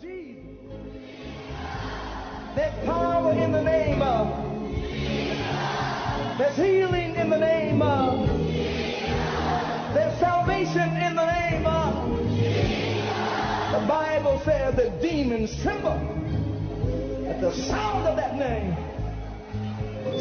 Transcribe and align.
Jesus. 0.00 0.42
There's 2.56 2.84
power 2.84 3.30
in 3.30 3.52
the 3.52 3.62
name 3.62 4.02
of. 4.02 4.26
There's 6.36 6.56
healing 6.56 7.14
in 7.14 7.30
the 7.30 7.38
name 7.38 7.80
of. 7.80 8.26
There's 9.94 10.18
salvation 10.18 10.96
in 10.96 11.14
the 11.14 11.24
name 11.24 11.64
of. 11.64 12.18
The 13.70 13.86
Bible 13.86 14.42
says 14.44 14.74
that 14.74 15.00
demons 15.00 15.56
tremble 15.62 15.92
at 17.28 17.40
the 17.40 17.54
sound 17.54 18.08
of 18.08 18.16
that 18.16 18.34
name. 18.36 18.74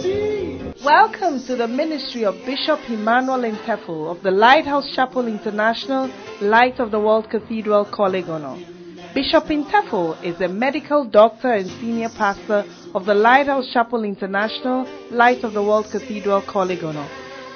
Jesus. 0.03 0.83
Welcome 0.85 1.43
to 1.47 1.55
the 1.55 1.67
ministry 1.67 2.25
of 2.25 2.35
Bishop 2.45 2.79
Emmanuel 2.91 3.41
Intefel 3.41 4.15
of 4.15 4.21
the 4.21 4.29
Lighthouse 4.29 4.93
Chapel 4.95 5.25
International, 5.25 6.11
Light 6.41 6.79
of 6.79 6.91
the 6.91 6.99
World 6.99 7.27
Cathedral, 7.31 7.85
Korle 7.85 8.23
Gonno. 8.23 8.82
Bishop 9.13 9.43
Intefel 9.45 10.17
is 10.23 10.41
a 10.41 10.47
medical 10.47 11.05
doctor 11.05 11.53
and 11.53 11.69
senior 11.69 12.09
pastor 12.09 12.65
of 12.95 13.05
the 13.05 13.13
Lighthouse 13.13 13.69
Chapel 13.71 14.03
International, 14.03 14.87
Light 15.11 15.43
of 15.43 15.53
the 15.53 15.61
World 15.61 15.85
Cathedral, 15.91 16.41
Korle 16.41 16.75
Gonno. 16.75 17.07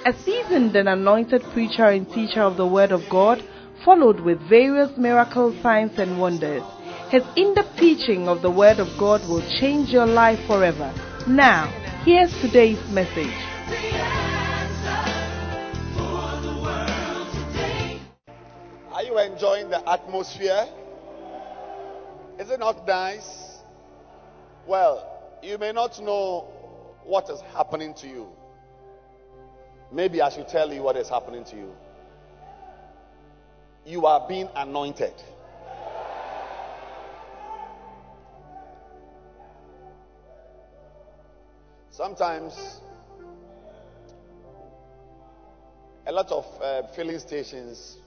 A 0.05 0.13
seasoned 0.13 0.75
and 0.75 0.87
anointed 0.87 1.41
preacher 1.53 1.85
and 1.85 2.07
teacher 2.11 2.41
of 2.41 2.57
the 2.57 2.67
Word 2.67 2.91
of 2.91 3.01
God, 3.09 3.43
followed 3.83 4.19
with 4.19 4.39
various 4.47 4.95
miracles, 4.99 5.59
signs, 5.63 5.97
and 5.97 6.19
wonders. 6.19 6.61
His 7.09 7.23
in-depth 7.35 7.75
teaching 7.77 8.27
of 8.27 8.43
the 8.43 8.51
Word 8.51 8.77
of 8.77 8.89
God 8.99 9.27
will 9.27 9.41
change 9.59 9.89
your 9.89 10.05
life 10.05 10.39
forever. 10.45 10.93
Now, 11.27 11.71
here's 12.05 12.31
today's 12.39 12.87
message. 12.91 13.33
Are 18.93 19.03
you 19.03 19.17
enjoying 19.17 19.71
the 19.71 19.81
atmosphere? 19.89 20.67
Is 22.39 22.51
it 22.51 22.59
not 22.59 22.85
nice? 22.85 23.59
Well, 24.67 25.39
you 25.41 25.57
may 25.57 25.71
not 25.71 25.99
know 26.01 26.41
what 27.03 27.29
is 27.29 27.41
happening 27.55 27.95
to 27.95 28.07
you. 28.07 28.27
Maybe 29.91 30.21
I 30.21 30.29
should 30.29 30.47
tell 30.47 30.71
you 30.71 30.83
what 30.83 30.97
is 30.97 31.09
happening 31.09 31.43
to 31.45 31.55
you. 31.55 31.73
You 33.85 34.05
are 34.05 34.27
being 34.27 34.49
anointed. 34.55 35.13
Sometimes 41.89 42.81
a 46.05 46.11
lot 46.11 46.31
of 46.31 46.45
uh, 46.61 46.83
filling 46.95 47.17
stations 47.17 47.97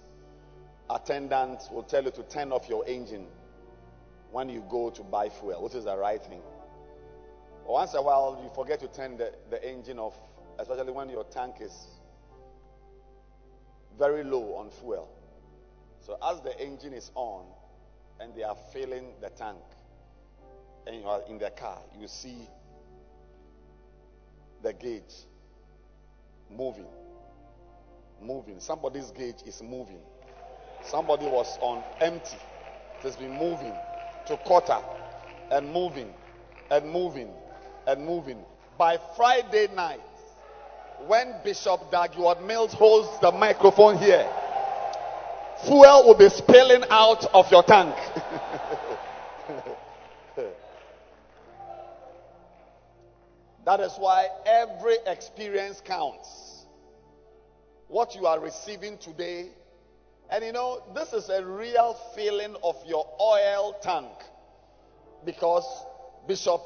attendants 0.89 1.69
will 1.73 1.83
tell 1.83 2.05
you 2.05 2.11
to 2.13 2.23
turn 2.25 2.53
off 2.53 2.69
your 2.69 2.87
engine 2.87 3.27
when 4.33 4.49
you 4.49 4.65
go 4.69 4.91
to 4.91 5.03
buy 5.03 5.29
fuel, 5.29 5.63
which 5.63 5.75
is 5.75 5.85
the 5.85 5.97
right 5.97 6.23
thing. 6.23 6.41
But 7.67 7.73
once 7.73 7.93
in 7.93 7.99
a 7.99 8.03
while, 8.03 8.41
you 8.43 8.51
forget 8.55 8.81
to 8.81 8.89
turn 8.89 9.17
the, 9.17 9.33
the 9.51 9.63
engine 9.69 9.99
off, 9.99 10.15
especially 10.59 10.93
when 10.93 11.09
your 11.09 11.25
tank 11.25 11.57
is 11.61 11.87
very 13.99 14.25
low 14.25 14.55
on 14.55 14.71
fuel. 14.71 15.09
So 16.01 16.17
as 16.23 16.41
the 16.41 16.59
engine 16.61 16.93
is 16.93 17.11
on 17.15 17.45
and 18.21 18.35
they 18.35 18.43
are 18.43 18.57
filling 18.73 19.07
the 19.21 19.31
tank, 19.31 19.59
and 20.87 20.97
you 20.97 21.07
are 21.07 21.23
in 21.29 21.39
the 21.39 21.51
car, 21.51 21.79
you 21.99 22.09
see 22.09 22.49
the 24.63 24.73
gauge 24.73 25.27
moving. 26.51 26.87
Moving. 28.23 28.61
Somebody's 28.61 29.11
gauge 29.11 29.43
is 29.47 29.63
moving. 29.63 30.01
Somebody 30.85 31.27
was 31.27 31.59
on 31.61 31.83
empty. 32.01 32.37
It 32.99 33.03
has 33.03 33.17
been 33.17 33.33
moving 33.33 33.75
to 34.31 34.37
quarter 34.39 34.79
and 35.51 35.73
moving 35.73 36.09
and 36.71 36.89
moving 36.91 37.29
and 37.87 38.05
moving. 38.07 38.39
By 38.79 38.99
Friday 39.17 39.67
night, 39.75 40.01
when 41.07 41.35
Bishop 41.45 41.91
Dag 41.91 42.13
Heward-Mills 42.13 42.73
holds 42.73 43.09
the 43.21 43.33
microphone 43.33 43.99
here, 43.99 44.31
fuel 45.65 46.05
will 46.07 46.15
be 46.15 46.29
spilling 46.29 46.85
out 46.91 47.27
of 47.35 47.51
your 47.51 47.65
tank. 47.65 47.97
that 53.65 53.81
is 53.81 53.97
why 53.99 54.29
every 54.47 54.95
experience 55.07 55.83
counts. 55.85 56.67
What 57.89 58.15
you 58.15 58.27
are 58.27 58.39
receiving 58.39 58.97
today 58.99 59.49
and 60.31 60.45
you 60.45 60.53
know, 60.53 60.83
this 60.95 61.13
is 61.13 61.29
a 61.29 61.45
real 61.45 61.97
feeling 62.15 62.55
of 62.63 62.77
your 62.87 63.07
oil 63.21 63.77
tank 63.83 64.09
because 65.25 65.65
Bishop 66.29 66.61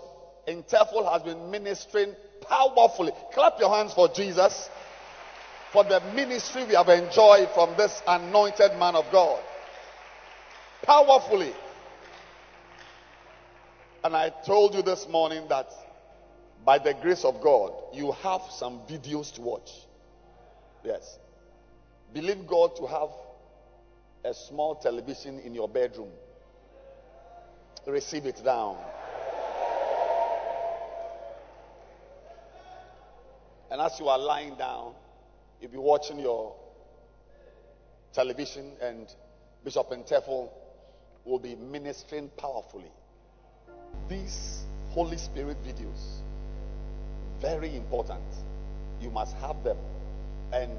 Intefel 0.46 1.10
has 1.10 1.22
been 1.22 1.50
ministering 1.50 2.14
powerfully. 2.42 3.12
Clap 3.32 3.58
your 3.58 3.74
hands 3.74 3.94
for 3.94 4.08
Jesus 4.08 4.68
for 5.72 5.82
the 5.82 6.00
ministry 6.14 6.64
we 6.64 6.74
have 6.74 6.88
enjoyed 6.88 7.48
from 7.52 7.76
this 7.76 8.00
anointed 8.06 8.78
man 8.78 8.94
of 8.94 9.04
God. 9.10 9.42
Powerfully. 10.82 11.52
And 14.04 14.14
I 14.14 14.30
told 14.46 14.74
you 14.74 14.82
this 14.82 15.08
morning 15.08 15.48
that 15.48 15.66
by 16.64 16.78
the 16.78 16.94
grace 17.02 17.24
of 17.24 17.42
God, 17.42 17.72
you 17.92 18.12
have 18.12 18.42
some 18.50 18.80
videos 18.88 19.34
to 19.34 19.40
watch. 19.40 19.70
Yes. 20.84 21.18
Believe 22.12 22.46
God 22.46 22.76
to 22.76 22.86
have 22.86 23.08
a 24.24 24.32
small 24.32 24.74
television 24.74 25.38
in 25.40 25.54
your 25.54 25.68
bedroom. 25.68 26.10
Receive 27.86 28.24
it 28.24 28.42
down. 28.42 28.76
And 33.70 33.80
as 33.80 33.98
you 34.00 34.08
are 34.08 34.18
lying 34.18 34.54
down, 34.54 34.94
you'll 35.60 35.70
be 35.70 35.76
watching 35.78 36.18
your 36.18 36.54
television, 38.14 38.72
and 38.80 39.12
Bishop 39.64 39.90
Intefel 39.90 40.48
will 41.24 41.38
be 41.38 41.56
ministering 41.56 42.30
powerfully. 42.38 42.90
These 44.08 44.64
Holy 44.90 45.18
Spirit 45.18 45.56
videos, 45.64 46.20
very 47.40 47.76
important. 47.76 48.22
You 49.00 49.10
must 49.10 49.34
have 49.36 49.62
them. 49.64 49.76
And 50.52 50.78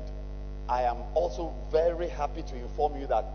I 0.68 0.84
am 0.84 0.98
also 1.14 1.54
very 1.72 2.08
happy 2.10 2.42
to 2.42 2.56
inform 2.56 3.00
you 3.00 3.08
that 3.08 3.26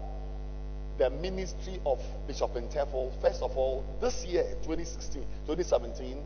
the 0.98 1.10
ministry 1.10 1.80
of 1.86 2.00
Bishop 2.26 2.54
Intefel, 2.54 3.12
first 3.22 3.40
of 3.40 3.56
all, 3.56 3.84
this 4.00 4.24
year, 4.26 4.44
2016, 4.62 5.22
2017, 5.46 6.22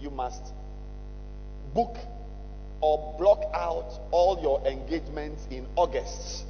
you 0.00 0.10
must 0.10 0.52
book 1.74 1.96
or 2.80 3.16
block 3.18 3.42
out 3.54 3.98
all 4.10 4.40
your 4.42 4.64
engagements 4.66 5.46
in 5.50 5.66
August. 5.76 6.44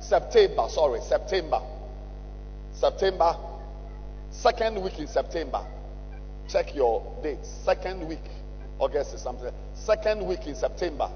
September, 0.00 0.66
sorry, 0.68 1.00
September. 1.00 1.60
September, 2.72 3.36
second 4.30 4.82
week 4.82 4.98
in 4.98 5.06
September. 5.06 5.64
Check 6.48 6.74
your 6.74 7.16
dates. 7.22 7.48
Second 7.64 8.06
week, 8.08 8.24
August 8.78 9.14
is 9.14 9.22
something. 9.22 9.52
Second 9.74 10.26
week 10.26 10.46
in 10.46 10.54
September 10.54 11.08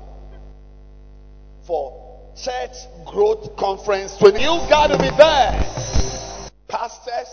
for 1.68 2.32
Church 2.34 2.76
Growth 3.04 3.54
Conference 3.56 4.16
20. 4.16 4.40
You 4.40 4.46
got 4.70 4.86
to 4.86 4.96
be 4.96 5.10
there. 5.18 6.50
Pastors, 6.66 7.28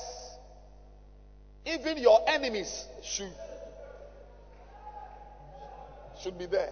even 1.65 1.97
your 1.97 2.19
enemies 2.27 2.85
should 3.01 3.31
should 6.21 6.37
be 6.37 6.47
there 6.47 6.71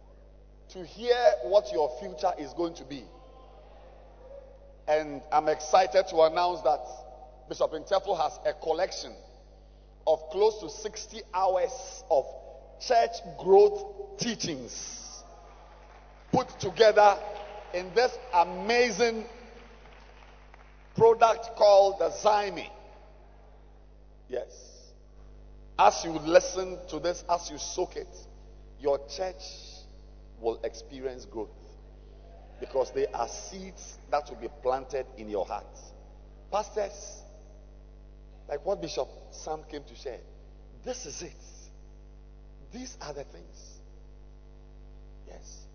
to 0.70 0.84
hear 0.84 1.16
what 1.42 1.72
your 1.72 1.90
future 1.98 2.32
is 2.38 2.52
going 2.52 2.74
to 2.74 2.84
be. 2.84 3.02
And 4.86 5.22
I'm 5.32 5.48
excited 5.48 6.06
to 6.10 6.22
announce 6.22 6.60
that 6.62 6.86
Bishop 7.48 7.72
Intefel 7.72 8.16
has 8.16 8.38
a 8.46 8.52
collection 8.62 9.12
of 10.06 10.20
close 10.30 10.60
to 10.60 10.70
60 10.70 11.20
hours 11.34 12.04
of 12.08 12.26
church 12.80 13.16
growth 13.40 14.18
teachings 14.18 15.05
put 16.36 16.60
together 16.60 17.16
in 17.72 17.90
this 17.94 18.12
amazing 18.34 19.24
product 20.94 21.56
called 21.56 21.98
the 21.98 22.10
Zyme. 22.10 22.68
Yes. 24.28 24.92
As 25.78 26.04
you 26.04 26.10
listen 26.10 26.78
to 26.90 27.00
this, 27.00 27.24
as 27.30 27.50
you 27.50 27.56
soak 27.56 27.96
it, 27.96 28.14
your 28.78 28.98
church 29.08 29.42
will 30.38 30.60
experience 30.62 31.24
growth. 31.24 31.48
Because 32.60 32.90
they 32.90 33.06
are 33.06 33.28
seeds 33.28 33.96
that 34.10 34.28
will 34.28 34.36
be 34.36 34.48
planted 34.62 35.06
in 35.16 35.30
your 35.30 35.46
heart. 35.46 35.64
Pastors, 36.52 37.22
like 38.46 38.64
what 38.64 38.82
Bishop 38.82 39.08
Sam 39.30 39.60
came 39.70 39.84
to 39.84 39.94
share, 39.94 40.20
this 40.84 41.06
is 41.06 41.22
it. 41.22 41.32
These 42.72 42.98
are 43.00 43.14
the 43.14 43.24
things. 43.24 43.80
Yes. 45.26 45.65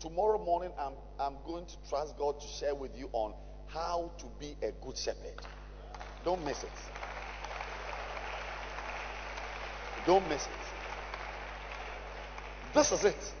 Tomorrow 0.00 0.44
morning, 0.44 0.70
I'm, 0.78 0.92
I'm 1.18 1.34
going 1.44 1.66
to 1.66 1.74
trust 1.88 2.16
God 2.16 2.40
to 2.40 2.46
share 2.46 2.74
with 2.74 2.96
you 2.96 3.08
on 3.12 3.34
how 3.66 4.12
to 4.18 4.26
be 4.38 4.56
a 4.62 4.70
good 4.84 4.96
shepherd. 4.96 5.34
Don't 6.24 6.44
miss 6.44 6.62
it. 6.62 6.70
Don't 10.06 10.26
miss 10.28 10.46
it. 10.46 10.52
This 12.74 12.92
is 12.92 13.04
it. 13.04 13.32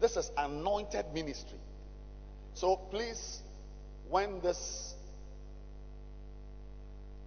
This 0.00 0.16
is 0.16 0.32
anointed 0.36 1.06
ministry. 1.14 1.58
So 2.54 2.76
please, 2.76 3.42
when 4.10 4.40
this 4.40 4.94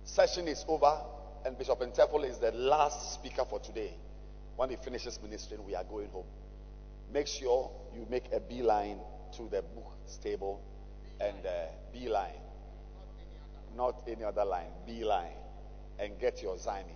session 0.04 0.48
is 0.50 0.66
over 0.68 1.00
and 1.46 1.58
Bishop 1.58 1.80
Entefel 1.80 2.26
is 2.26 2.38
the 2.40 2.52
last 2.52 3.14
speaker 3.14 3.46
for 3.46 3.60
today, 3.60 3.94
when 4.56 4.70
he 4.70 4.76
finishes 4.78 5.20
ministering, 5.22 5.64
we 5.66 5.76
are 5.76 5.84
going 5.84 6.10
home. 6.10 6.26
Make 7.14 7.28
sure 7.28 7.72
you 7.94 8.06
make 8.10 8.32
a 8.34 8.40
beeline 8.40 9.00
to 9.38 9.44
the 9.50 9.62
book 9.62 9.92
stable 10.06 10.62
and 11.20 11.46
uh, 11.46 11.68
beeline, 11.94 12.42
not 13.76 14.04
any 14.08 14.24
other 14.24 14.46
line, 14.46 14.72
beeline, 14.86 15.38
and 16.00 16.18
get 16.20 16.42
your 16.42 16.56
Zimi. 16.56 16.96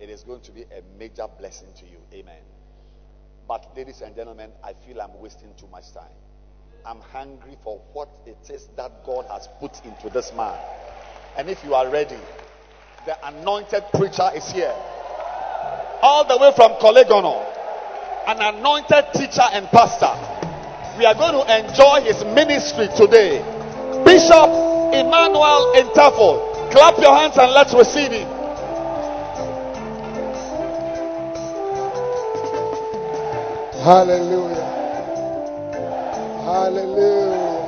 It 0.00 0.10
is 0.10 0.22
going 0.22 0.40
to 0.42 0.52
be 0.52 0.62
a 0.62 0.82
major 0.98 1.26
blessing 1.38 1.68
to 1.78 1.86
you. 1.86 1.98
Amen. 2.12 2.42
But, 3.46 3.76
ladies 3.76 4.00
and 4.00 4.14
gentlemen, 4.14 4.50
I 4.62 4.72
feel 4.72 5.00
I'm 5.00 5.18
wasting 5.20 5.54
too 5.56 5.68
much 5.68 5.92
time. 5.92 6.16
I'm 6.84 7.00
hungry 7.00 7.56
for 7.62 7.80
what 7.92 8.08
it 8.26 8.50
is 8.50 8.68
that 8.76 9.04
God 9.04 9.26
has 9.30 9.48
put 9.60 9.84
into 9.84 10.10
this 10.10 10.32
man. 10.36 10.58
And 11.36 11.48
if 11.48 11.62
you 11.64 11.74
are 11.74 11.88
ready, 11.88 12.18
the 13.06 13.16
anointed 13.26 13.84
preacher 13.94 14.30
is 14.34 14.50
here. 14.50 14.74
All 16.02 16.26
the 16.26 16.36
way 16.36 16.50
from 16.56 16.72
Korle 16.82 17.04
Gonno, 17.04 17.46
an 18.26 18.40
anointed 18.40 19.04
teacher 19.14 19.46
and 19.52 19.66
pastor. 19.68 20.10
We 20.98 21.06
are 21.06 21.14
going 21.14 21.32
to 21.32 21.44
enjoy 21.46 22.02
his 22.02 22.24
ministry 22.34 22.88
today. 22.96 23.38
Bishop 24.04 24.50
Emmanuel 24.92 25.72
Entefel. 25.76 26.70
Clap 26.72 26.98
your 26.98 27.14
hands 27.14 27.38
and 27.38 27.52
let's 27.52 27.72
receive 27.72 28.10
him. 28.10 28.26
Hallelujah. 33.82 34.68
Hallelujah. 36.44 37.62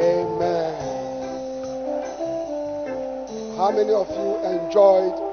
Amen. 0.00 0.74
How 3.56 3.70
many 3.70 3.92
of 3.92 4.08
you 4.08 4.38
enjoyed 4.44 5.29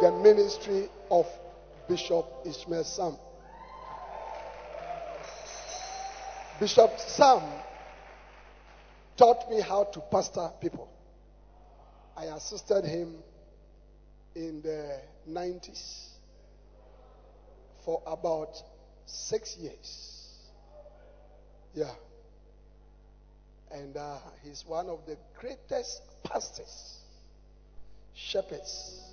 the 0.00 0.10
ministry 0.12 0.88
of 1.10 1.26
Bishop 1.86 2.24
Ishmael 2.46 2.84
Sam? 2.84 3.16
Bishop 6.58 6.98
Sam 6.98 7.42
taught 9.16 9.50
me 9.50 9.60
how 9.60 9.84
to 9.84 10.00
pastor 10.10 10.50
people. 10.60 10.88
I 12.16 12.24
assisted 12.24 12.84
him 12.84 13.16
in 14.34 14.62
the 14.62 15.00
90s 15.28 16.08
for 17.84 18.02
about 18.06 18.56
six 19.04 19.56
years. 19.58 20.28
Yeah. 21.74 21.92
And 23.70 23.96
uh, 23.96 24.16
he's 24.42 24.64
one 24.66 24.88
of 24.88 25.00
the 25.06 25.16
greatest 25.38 26.02
pastors, 26.24 26.98
shepherds 28.14 29.09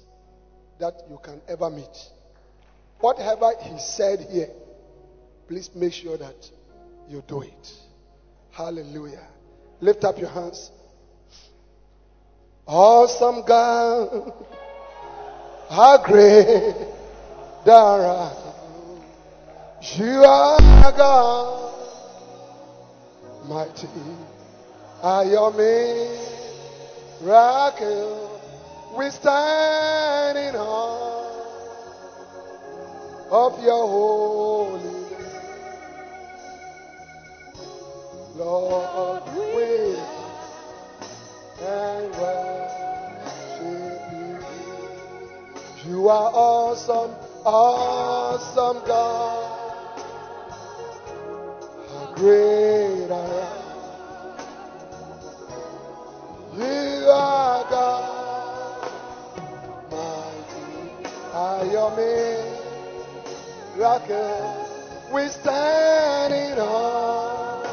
that 0.79 1.03
you 1.09 1.19
can 1.23 1.41
ever 1.47 1.69
meet. 1.69 1.97
Whatever 2.99 3.51
he 3.61 3.77
said 3.79 4.19
here, 4.31 4.49
please 5.47 5.69
make 5.75 5.93
sure 5.93 6.17
that 6.17 6.35
you 7.09 7.23
do 7.27 7.41
it. 7.41 7.71
Hallelujah. 8.51 9.27
Lift 9.79 10.03
up 10.03 10.17
your 10.17 10.29
hands. 10.29 10.71
Awesome 12.65 13.43
God, 13.47 14.33
how 15.69 16.03
great 16.03 16.75
thou. 17.65 18.43
You 19.95 20.23
are 20.25 20.91
God, 20.91 21.73
mighty 23.47 23.87
are 25.01 25.25
your 25.25 25.51
miracle. 27.21 28.36
We 28.95 29.09
stand 29.09 30.37
in 30.37 30.55
awe 30.55 31.27
of 33.31 33.61
your 33.63 33.87
holy. 33.87 34.97
Lord, 38.37 39.23
we 39.35 39.97
and 41.65 42.11
worship 42.15 43.61
you. 44.13 45.91
You 45.91 46.09
are 46.09 46.31
awesome, 46.33 47.11
awesome 47.45 48.85
God. 48.87 49.43
How 51.89 52.13
great 52.15 53.11
are 53.11 53.49
you? 56.57 56.63
You 56.63 57.09
are 57.09 57.46
are 61.87 61.95
your 61.95 62.43
miracles. 63.77 64.69
We 65.13 65.27
stand 65.29 66.33
in 66.33 66.59
awe 66.59 67.63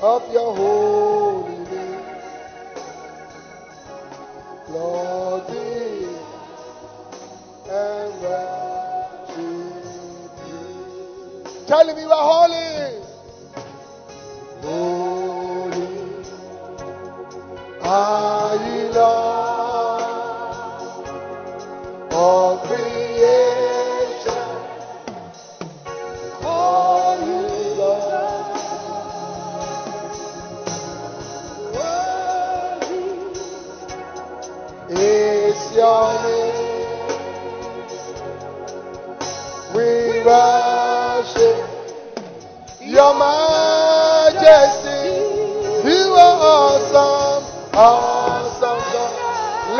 of 0.00 0.32
your 0.32 0.54
holy 0.56 1.58
name. 1.70 2.00
Lord, 4.70 5.50
and 7.68 8.12
worship 8.22 9.36
you. 10.48 10.66
Tell 11.66 11.88
him 11.88 11.98
you 11.98 12.10
are 12.10 12.26
holy. 12.32 13.02
Holy 14.62 15.96
are 17.82 18.25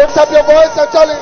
Lift 0.06 0.18
up 0.18 0.30
your 0.30 0.44
voice 0.44 0.78
and 0.78 0.90
tell 0.92 1.08
him. 1.08 1.18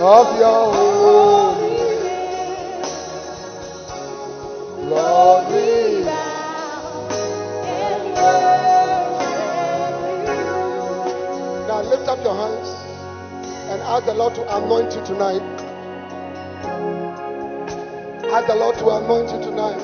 Of 0.00 0.38
your 0.38 0.74
holy 0.74 1.47
your 12.28 12.36
hands 12.36 12.68
and 13.72 13.80
ask 13.88 14.04
the 14.04 14.12
Lord 14.12 14.34
to 14.34 14.42
anoint 14.56 14.92
you 14.92 15.02
tonight. 15.06 15.40
Ask 18.28 18.46
the 18.48 18.54
Lord 18.54 18.76
to 18.78 18.86
anoint 19.00 19.32
you 19.32 19.40
tonight. 19.40 19.80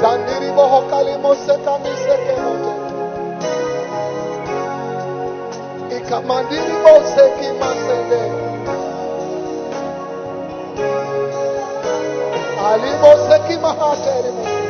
Zandiri 0.00 0.50
bohokali 0.56 1.14
moseka 1.24 1.78
miseke 1.84 2.36
mote. 2.44 2.72
Ikamandiri 5.96 6.76
moseki 6.84 7.48
masende. 7.60 8.22
Ali 12.64 12.92
moseki 13.02 13.56
mahateri 13.60 14.63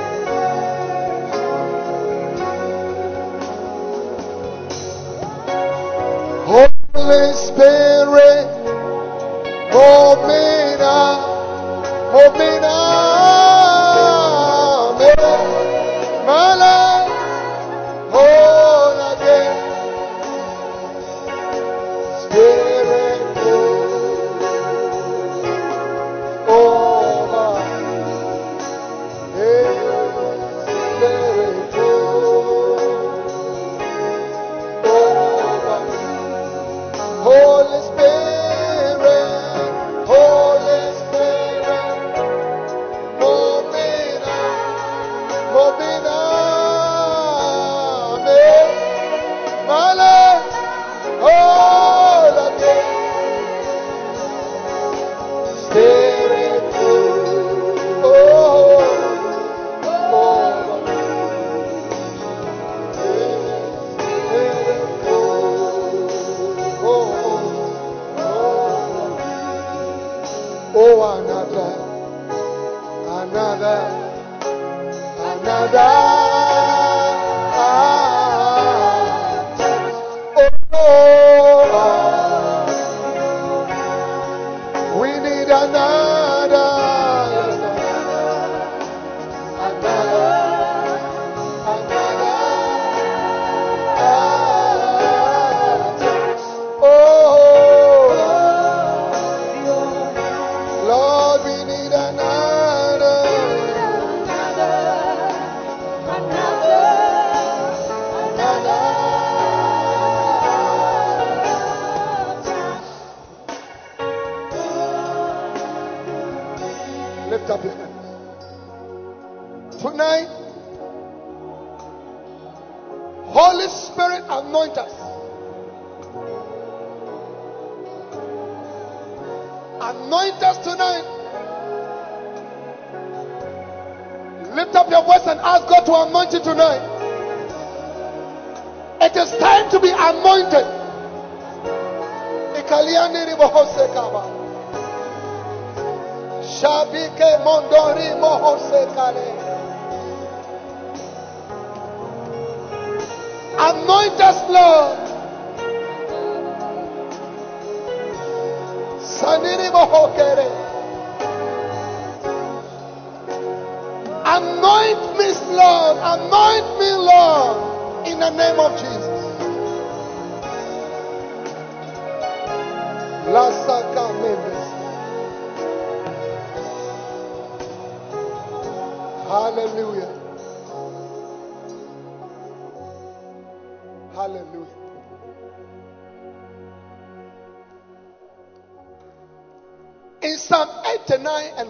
Holy 7.14 7.93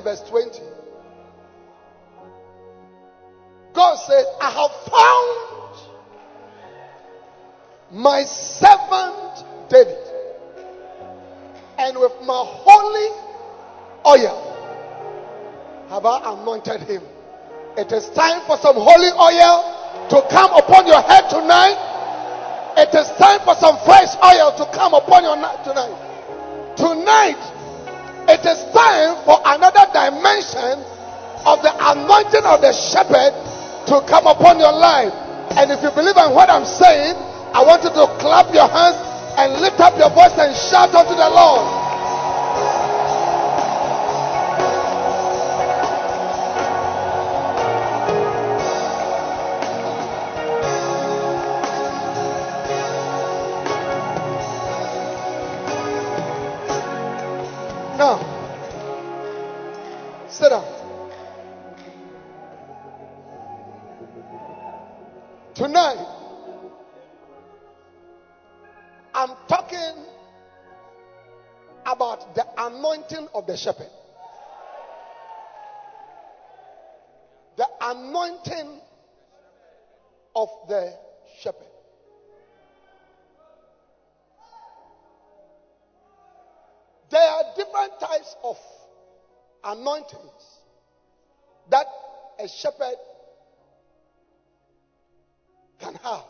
verse 0.04 0.20
20, 0.28 0.60
God 3.72 3.96
says, 3.96 4.26
I 4.40 4.50
have 4.52 4.70
found 4.92 5.54
my 7.90 8.22
servant 8.24 9.44
David, 9.68 9.96
and 11.78 11.98
with 11.98 12.12
my 12.22 12.44
holy 12.46 13.08
oil 14.06 14.40
have 15.88 16.04
I 16.04 16.32
anointed 16.32 16.82
him. 16.82 17.02
It 17.76 17.90
is 17.90 18.08
time 18.10 18.42
for 18.46 18.56
some 18.58 18.76
holy 18.76 19.10
oil 19.18 20.06
to 20.10 20.22
come 20.30 20.52
upon 20.52 20.86
your 20.86 21.02
head 21.02 21.28
tonight. 21.28 21.78
It 22.76 22.94
is 22.94 23.08
time 23.18 23.40
for 23.40 23.54
some 23.54 23.78
fresh 23.84 24.14
oil 24.22 24.54
to 24.58 24.66
come 24.74 24.94
upon 24.94 25.24
your 25.24 25.36
night 25.36 25.64
tonight. 25.64 25.94
Tonight, 26.76 27.38
it 28.28 28.40
is 28.44 28.58
time 28.72 29.20
for 29.24 29.40
another 29.44 29.84
dimension 29.92 30.80
of 31.44 31.60
the 31.60 31.72
anointing 31.92 32.44
of 32.44 32.60
the 32.60 32.72
shepherd 32.72 33.32
to 33.88 34.00
come 34.08 34.26
upon 34.26 34.58
your 34.58 34.72
life. 34.72 35.12
And 35.56 35.70
if 35.70 35.82
you 35.82 35.90
believe 35.92 36.16
in 36.16 36.32
what 36.32 36.48
I'm 36.48 36.64
saying, 36.64 37.14
I 37.52 37.62
want 37.62 37.84
you 37.84 37.90
to 37.90 38.04
clap 38.18 38.52
your 38.54 38.68
hands 38.68 38.96
and 39.36 39.60
lift 39.60 39.78
up 39.80 39.98
your 39.98 40.10
voice 40.10 40.34
and 40.38 40.54
shout 40.56 40.94
unto 40.94 41.14
the 41.14 41.30
Lord. 41.30 41.73
Of 73.44 73.46
the 73.46 73.56
shepherd. 73.56 73.90
The 77.56 77.66
anointing 77.80 78.80
of 80.34 80.48
the 80.68 80.92
shepherd. 81.40 81.66
There 87.10 87.20
are 87.20 87.44
different 87.56 88.00
types 88.00 88.34
of 88.42 88.56
anointings 89.62 90.58
that 91.70 91.86
a 92.40 92.48
shepherd 92.48 92.96
can 95.80 95.94
have. 96.02 96.24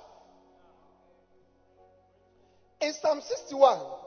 In 2.83 2.93
Psalm 2.93 3.21
61, 3.23 3.79
the 3.79 4.04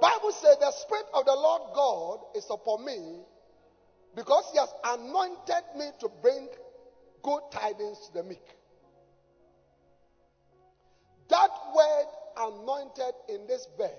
Bible 0.00 0.32
says, 0.32 0.56
The 0.60 0.72
Spirit 0.72 1.06
of 1.14 1.24
the 1.24 1.34
Lord 1.34 1.62
God 1.74 2.18
is 2.36 2.46
upon 2.50 2.84
me 2.84 3.20
because 4.14 4.44
He 4.52 4.58
has 4.58 4.72
anointed 4.84 5.64
me 5.76 5.86
to 6.00 6.08
bring 6.22 6.48
good 7.22 7.40
tidings 7.50 7.98
to 8.06 8.14
the 8.14 8.22
meek. 8.22 8.42
That 11.28 11.50
word 11.74 12.06
anointed 12.38 13.14
in 13.28 13.46
this 13.46 13.66
verse 13.76 13.90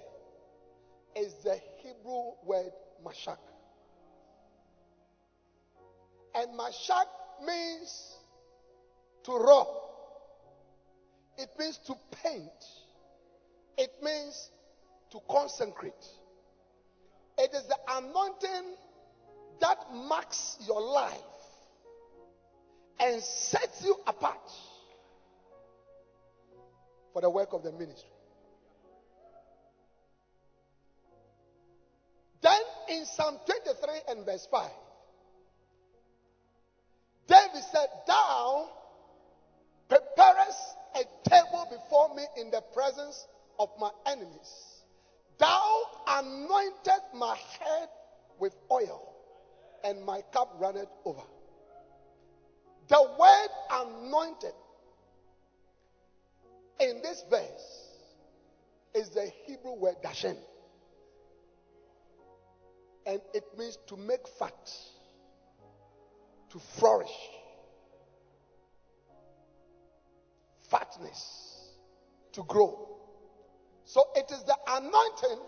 is 1.16 1.34
the 1.44 1.60
Hebrew 1.84 2.32
word 2.46 2.72
mashak. 3.06 3.38
And 6.36 6.58
mashak 6.58 7.08
means 7.46 8.16
to 9.24 9.32
rub, 9.34 9.68
it 11.38 11.50
means 11.60 11.78
to 11.88 11.96
paint, 12.24 12.66
it 13.78 13.92
means 14.02 14.52
to 15.18 15.34
consecrate. 15.34 15.94
It 17.38 17.52
is 17.54 17.64
the 17.68 17.78
anointing 17.90 18.76
that 19.62 19.78
marks 19.94 20.58
your 20.68 20.82
life 20.82 21.14
and 23.00 23.22
sets 23.22 23.84
you 23.84 23.96
apart 24.06 24.52
for 27.14 27.22
the 27.22 27.30
work 27.30 27.54
of 27.54 27.64
the 27.64 27.72
ministry. 27.72 28.10
Then 32.42 32.62
in 32.90 33.06
Psalm 33.06 33.38
23 33.46 33.90
and 34.10 34.26
verse 34.26 34.48
5, 34.52 34.70
David 37.28 37.64
said, 37.72 37.88
Thou 38.08 38.70
preparest 39.90 40.76
a 40.96 41.30
table 41.30 41.68
before 41.70 42.16
me 42.16 42.24
in 42.40 42.52
the 42.52 42.62
presence 42.74 43.28
of 43.60 43.70
my 43.80 43.90
enemies. 44.06 44.77
Thou 45.38 45.84
anointed 46.08 47.02
my 47.14 47.36
head 47.60 47.90
with 48.40 48.56
oil, 48.72 49.14
and 49.84 50.04
my 50.04 50.22
cup 50.32 50.56
runneth 50.60 50.90
over. 51.06 51.22
The 52.88 53.10
word 53.20 53.50
anointed 53.72 54.54
in 56.80 57.02
this 57.02 57.24
verse 57.30 57.88
is 58.94 59.10
the 59.10 59.32
Hebrew 59.46 59.74
word 59.74 59.96
dashen. 60.04 60.38
And 63.06 63.22
it 63.34 63.44
means 63.58 63.78
to 63.88 63.96
make 63.98 64.28
fat, 64.28 64.72
to 66.50 66.60
flourish, 66.60 67.30
fatness, 70.70 71.70
to 72.34 72.44
grow. 72.44 72.97
So 73.88 74.04
it 74.16 74.30
is 74.32 74.44
the 74.44 74.58
anointing 74.68 75.40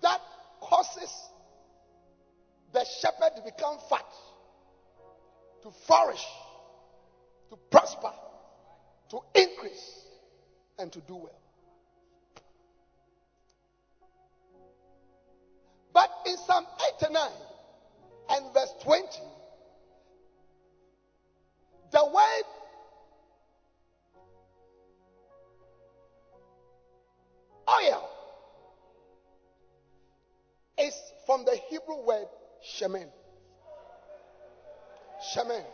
that 0.00 0.20
causes 0.60 1.12
the 2.72 2.84
shepherd 3.00 3.34
to 3.34 3.42
become 3.42 3.78
fat, 3.90 4.06
to 5.64 5.72
flourish, 5.86 6.24
to 7.50 7.56
prosper, 7.72 8.12
to 9.10 9.18
increase, 9.34 10.04
and 10.78 10.92
to 10.92 11.00
do 11.00 11.16
well. 11.16 11.40
But 15.92 16.10
in 16.26 16.36
Psalm 16.36 16.64
89 17.02 17.28
and 18.30 18.54
verse 18.54 18.72
20, 18.82 19.06
the 21.90 22.04
word 22.04 22.63
oil 27.68 28.08
is 30.78 30.94
from 31.26 31.44
the 31.44 31.56
Hebrew 31.68 32.04
word 32.04 32.26
shemen. 32.64 33.08
Shemen. 35.34 35.64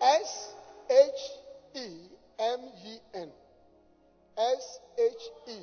S 0.00 0.54
H 0.90 0.96
E 1.74 1.88
M 2.38 2.60
E 2.84 2.96
N. 3.14 3.28
S 4.38 4.78
H 4.98 5.12
E 5.48 5.58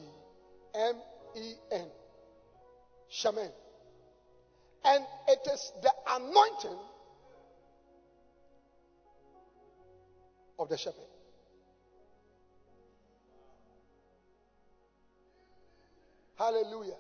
M 0.76 0.96
E 1.36 1.54
N. 1.72 1.88
Shemen. 3.12 3.52
And 4.86 5.06
it 5.28 5.40
is 5.54 5.72
the 5.82 5.92
anointing 6.10 6.80
of 10.60 10.70
the 10.70 10.78
shepherd. 10.78 11.13
Hallelujah. 16.44 16.98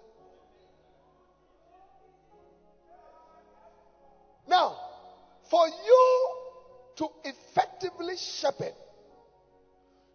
Now, 4.48 4.78
for 5.50 5.68
you 5.68 6.30
to 6.96 7.08
effectively 7.26 8.16
shepherd, 8.16 8.74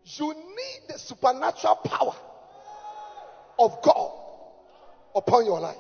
you 0.05 0.33
need 0.33 0.81
the 0.89 0.99
supernatural 0.99 1.77
power 1.85 2.17
of 3.59 3.83
God 3.83 4.13
upon 5.15 5.45
your 5.45 5.61
life. 5.61 5.77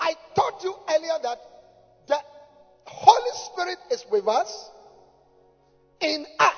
I 0.00 0.14
told 0.34 0.62
you 0.62 0.74
earlier 0.88 1.18
that 1.22 1.38
the 2.06 2.18
Holy 2.86 3.30
Spirit 3.34 3.78
is 3.90 4.06
with 4.10 4.26
us, 4.26 4.70
in 6.00 6.24
us. 6.38 6.53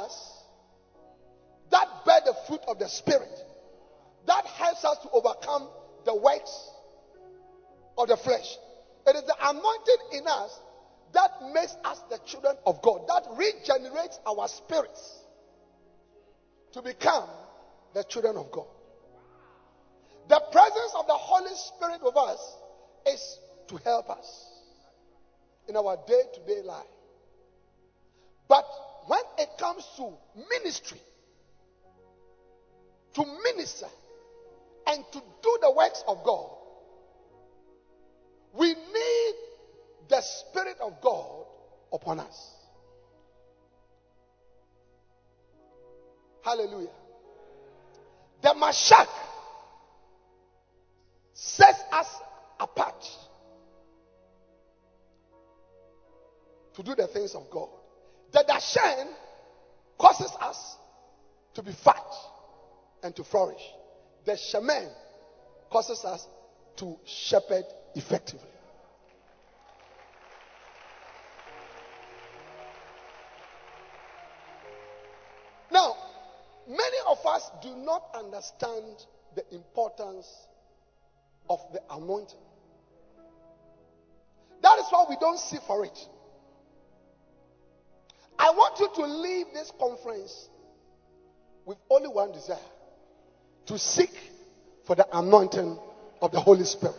Us 0.00 0.42
that 1.70 1.86
bear 2.04 2.20
the 2.24 2.34
fruit 2.46 2.60
of 2.66 2.78
the 2.78 2.88
Spirit 2.88 3.30
that 4.26 4.46
helps 4.46 4.84
us 4.84 4.98
to 5.02 5.10
overcome 5.10 5.68
the 6.04 6.14
works 6.14 6.70
of 7.96 8.08
the 8.08 8.16
flesh. 8.16 8.56
It 9.06 9.16
is 9.16 9.22
the 9.22 9.36
anointing 9.40 10.20
in 10.20 10.26
us 10.26 10.58
that 11.12 11.30
makes 11.52 11.74
us 11.84 12.00
the 12.10 12.18
children 12.26 12.56
of 12.66 12.80
God, 12.82 13.02
that 13.08 13.24
regenerates 13.36 14.18
our 14.26 14.46
spirits 14.48 15.18
to 16.72 16.82
become 16.82 17.28
the 17.94 18.04
children 18.04 18.36
of 18.36 18.50
God. 18.52 18.66
The 20.28 20.40
presence 20.52 20.92
of 20.96 21.06
the 21.06 21.14
Holy 21.14 21.54
Spirit 21.54 22.02
with 22.04 22.16
us 22.16 22.56
is 23.06 23.38
to 23.68 23.76
help 23.78 24.10
us 24.10 24.46
in 25.68 25.76
our 25.76 25.96
day 26.06 26.22
to 26.34 26.40
day 26.46 26.62
life. 26.62 26.84
But 28.48 28.64
when 29.06 29.20
it 29.38 29.48
comes 29.58 29.84
to 29.96 30.12
ministry, 30.50 31.00
to 33.14 33.24
minister, 33.44 33.86
and 34.86 35.04
to 35.12 35.20
do 35.42 35.58
the 35.60 35.72
works 35.76 36.02
of 36.06 36.24
God, 36.24 36.50
we 38.52 38.68
need 38.68 39.34
the 40.08 40.20
Spirit 40.20 40.76
of 40.80 41.00
God 41.00 41.46
upon 41.92 42.20
us. 42.20 42.50
Hallelujah. 46.42 46.88
The 48.42 48.48
Mashak 48.48 49.08
sets 51.34 51.80
us 51.92 52.08
apart 52.58 53.04
to 56.74 56.82
do 56.82 56.94
the 56.94 57.06
things 57.08 57.34
of 57.34 57.50
God. 57.50 57.68
The 58.32 58.44
Dashen 58.48 59.08
causes 59.98 60.32
us 60.40 60.76
to 61.54 61.62
be 61.62 61.72
fat 61.72 62.06
and 63.02 63.14
to 63.16 63.24
flourish. 63.24 63.62
The 64.24 64.32
Shemen 64.32 64.88
causes 65.70 66.04
us 66.04 66.26
to 66.76 66.96
shepherd 67.04 67.64
effectively. 67.94 68.46
Now, 75.72 75.96
many 76.68 76.96
of 77.08 77.18
us 77.26 77.50
do 77.62 77.74
not 77.76 78.04
understand 78.14 79.06
the 79.34 79.54
importance 79.54 80.26
of 81.48 81.60
the 81.72 81.80
anointing. 81.90 82.38
That 84.62 84.78
is 84.78 84.86
why 84.90 85.06
we 85.08 85.16
don't 85.20 85.38
seek 85.38 85.62
for 85.62 85.84
it. 85.84 85.98
I 88.40 88.52
want 88.52 88.80
you 88.80 88.88
to 88.94 89.06
leave 89.06 89.46
this 89.52 89.70
conference 89.78 90.48
with 91.66 91.76
only 91.90 92.08
one 92.08 92.32
desire 92.32 92.56
to 93.66 93.78
seek 93.78 94.16
for 94.86 94.96
the 94.96 95.06
anointing 95.12 95.78
of 96.22 96.32
the 96.32 96.40
Holy 96.40 96.64
Spirit. 96.64 96.96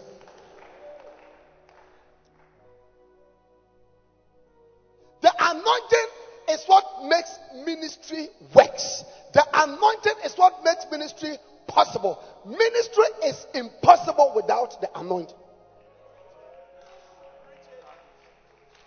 The 5.23 5.33
anointing 5.39 6.07
is 6.49 6.63
what 6.67 6.85
makes 7.05 7.39
ministry 7.65 8.29
works. 8.53 9.03
The 9.33 9.43
anointing 9.51 10.13
is 10.23 10.35
what 10.35 10.63
makes 10.63 10.85
ministry 10.91 11.37
possible. 11.67 12.19
Ministry 12.45 13.05
is 13.25 13.47
impossible 13.55 14.33
without 14.35 14.79
the 14.79 14.89
anointing. 14.93 15.35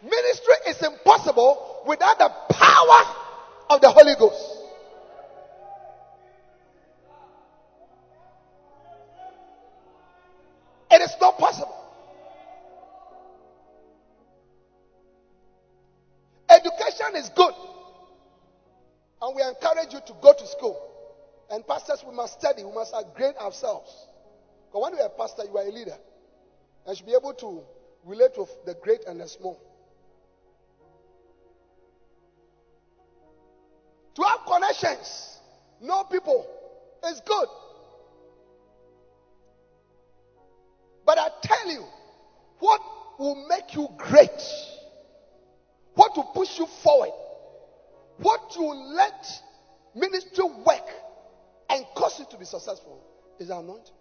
Ministry 0.02 0.54
is 0.68 0.82
impossible 0.82 1.73
without 1.86 2.18
the 2.18 2.30
power 2.50 3.16
of 3.70 3.80
the 3.80 3.90
Holy 3.90 4.14
Ghost. 4.18 4.60
It 10.90 11.02
is 11.02 11.14
not 11.20 11.38
possible. 11.38 11.74
Education 16.48 17.16
is 17.16 17.28
good. 17.30 17.54
And 19.20 19.34
we 19.34 19.42
encourage 19.42 19.92
you 19.92 20.00
to 20.06 20.12
go 20.22 20.32
to 20.32 20.46
school. 20.46 20.80
And 21.50 21.66
pastors, 21.66 22.04
we 22.06 22.14
must 22.14 22.34
study. 22.34 22.62
We 22.62 22.72
must 22.72 22.94
upgrade 22.94 23.36
ourselves. 23.36 23.90
But 24.72 24.82
when 24.82 24.94
you're 24.94 25.06
a 25.06 25.10
pastor, 25.10 25.44
you 25.44 25.56
are 25.56 25.66
a 25.66 25.70
leader. 25.70 25.96
And 26.86 26.96
should 26.96 27.06
be 27.06 27.14
able 27.18 27.34
to 27.34 27.62
relate 28.04 28.32
with 28.36 28.50
the 28.66 28.74
great 28.74 29.00
and 29.06 29.20
the 29.20 29.28
small. 29.28 29.58
Connections, 34.74 35.38
know 35.80 36.04
people, 36.04 36.46
is 37.08 37.20
good. 37.26 37.48
But 41.06 41.18
I 41.18 41.28
tell 41.42 41.70
you, 41.70 41.84
what 42.58 42.80
will 43.18 43.46
make 43.48 43.74
you 43.74 43.88
great, 43.98 44.30
what 45.94 46.16
will 46.16 46.30
push 46.34 46.58
you 46.58 46.66
forward, 46.82 47.12
what 48.18 48.54
will 48.56 48.94
let 48.94 49.26
ministry 49.94 50.44
work 50.44 50.88
and 51.70 51.84
cause 51.94 52.18
you 52.18 52.26
to 52.30 52.38
be 52.38 52.44
successful 52.44 53.02
is 53.38 53.50
anointing. 53.50 53.94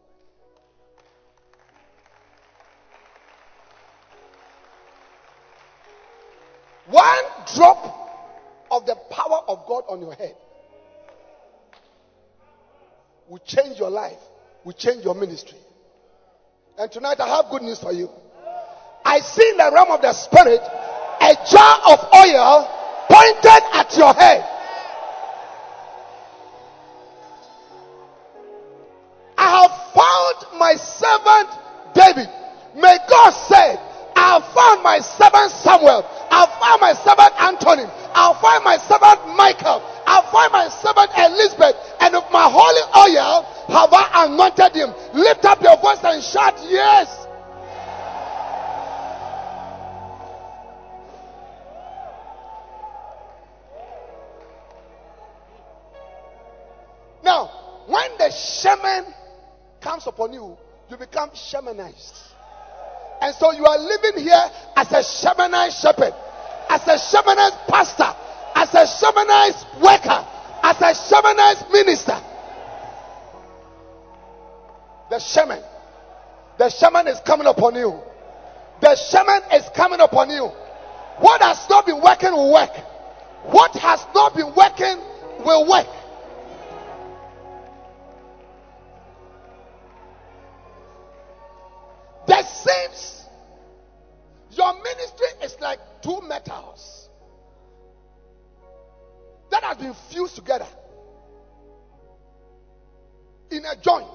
One 6.85 7.23
drop 7.55 7.99
of 8.71 8.85
the 8.85 8.95
power 9.09 9.41
of 9.47 9.65
God 9.67 9.83
on 9.87 10.01
your 10.01 10.13
head 10.13 10.35
will 13.29 13.41
change 13.45 13.79
your 13.79 13.89
life 13.89 14.19
will 14.63 14.73
change 14.73 15.03
your 15.03 15.15
ministry. 15.15 15.57
And 16.77 16.91
tonight 16.91 17.19
I 17.19 17.27
have 17.27 17.51
good 17.51 17.61
news 17.61 17.79
for 17.79 17.91
you. 17.91 18.09
I 19.05 19.19
see 19.19 19.49
in 19.49 19.57
the 19.57 19.71
realm 19.73 19.91
of 19.91 20.01
the 20.01 20.13
spirit 20.13 20.61
a 20.61 21.35
jar 21.51 21.77
of 21.91 21.99
oil 22.15 22.67
pointed 23.09 23.63
at 23.73 23.95
your 23.97 24.13
head. 24.13 24.49
I 29.37 29.61
have 29.61 29.71
found 29.93 30.59
my 30.59 30.75
servant 30.75 31.49
David. 31.93 32.29
May 32.75 32.97
God 33.09 33.29
say, 33.31 33.77
I 34.15 34.39
have 34.39 34.53
found 34.53 34.83
my 34.83 34.99
servant 34.99 35.51
Samuel. 35.51 36.09
Him. 44.57 44.93
Lift 45.13 45.45
up 45.45 45.61
your 45.61 45.77
voice 45.77 45.99
and 46.03 46.23
shout, 46.23 46.55
Yes. 46.69 47.27
Now, 57.23 57.83
when 57.87 58.17
the 58.17 58.29
shaman 58.31 59.05
comes 59.79 60.05
upon 60.07 60.33
you, 60.33 60.57
you 60.89 60.97
become 60.97 61.29
shamanized. 61.31 62.33
And 63.21 63.33
so 63.35 63.53
you 63.53 63.65
are 63.65 63.77
living 63.77 64.21
here 64.21 64.43
as 64.75 64.91
a 64.91 64.99
shamanized 64.99 65.81
shepherd, 65.81 66.13
as 66.69 66.81
a 66.87 66.97
shamanized 66.99 67.67
pastor, 67.67 68.13
as 68.55 68.73
a 68.73 68.85
shamanized 68.85 69.81
worker, 69.81 70.27
as 70.63 70.77
a 70.81 70.93
shamanized 70.93 71.71
minister. 71.71 72.21
The 75.13 75.19
shaman, 75.19 75.61
the 76.57 76.69
shaman 76.71 77.07
is 77.07 77.19
coming 77.19 77.45
upon 77.45 77.75
you. 77.75 78.01
The 78.81 78.95
shaman 78.95 79.41
is 79.53 79.69
coming 79.75 79.99
upon 79.99 80.31
you. 80.31 80.45
What 81.19 81.39
has 81.39 81.69
not 81.69 81.85
been 81.85 82.01
working 82.01 82.31
will 82.31 82.51
work. 82.51 82.71
What 83.43 83.73
has 83.73 84.03
not 84.15 84.33
been 84.33 84.51
working 84.55 84.97
will 85.45 85.69
work. 85.69 85.85
There 92.25 92.41
seems 92.41 93.25
your 94.49 94.73
ministry 94.81 95.27
is 95.43 95.55
like 95.61 95.77
two 96.01 96.21
metals 96.27 97.09
that 99.51 99.61
have 99.63 99.77
been 99.77 99.93
fused 100.09 100.35
together 100.37 100.65
in 103.51 103.63
a 103.63 103.75
joint. 103.79 104.09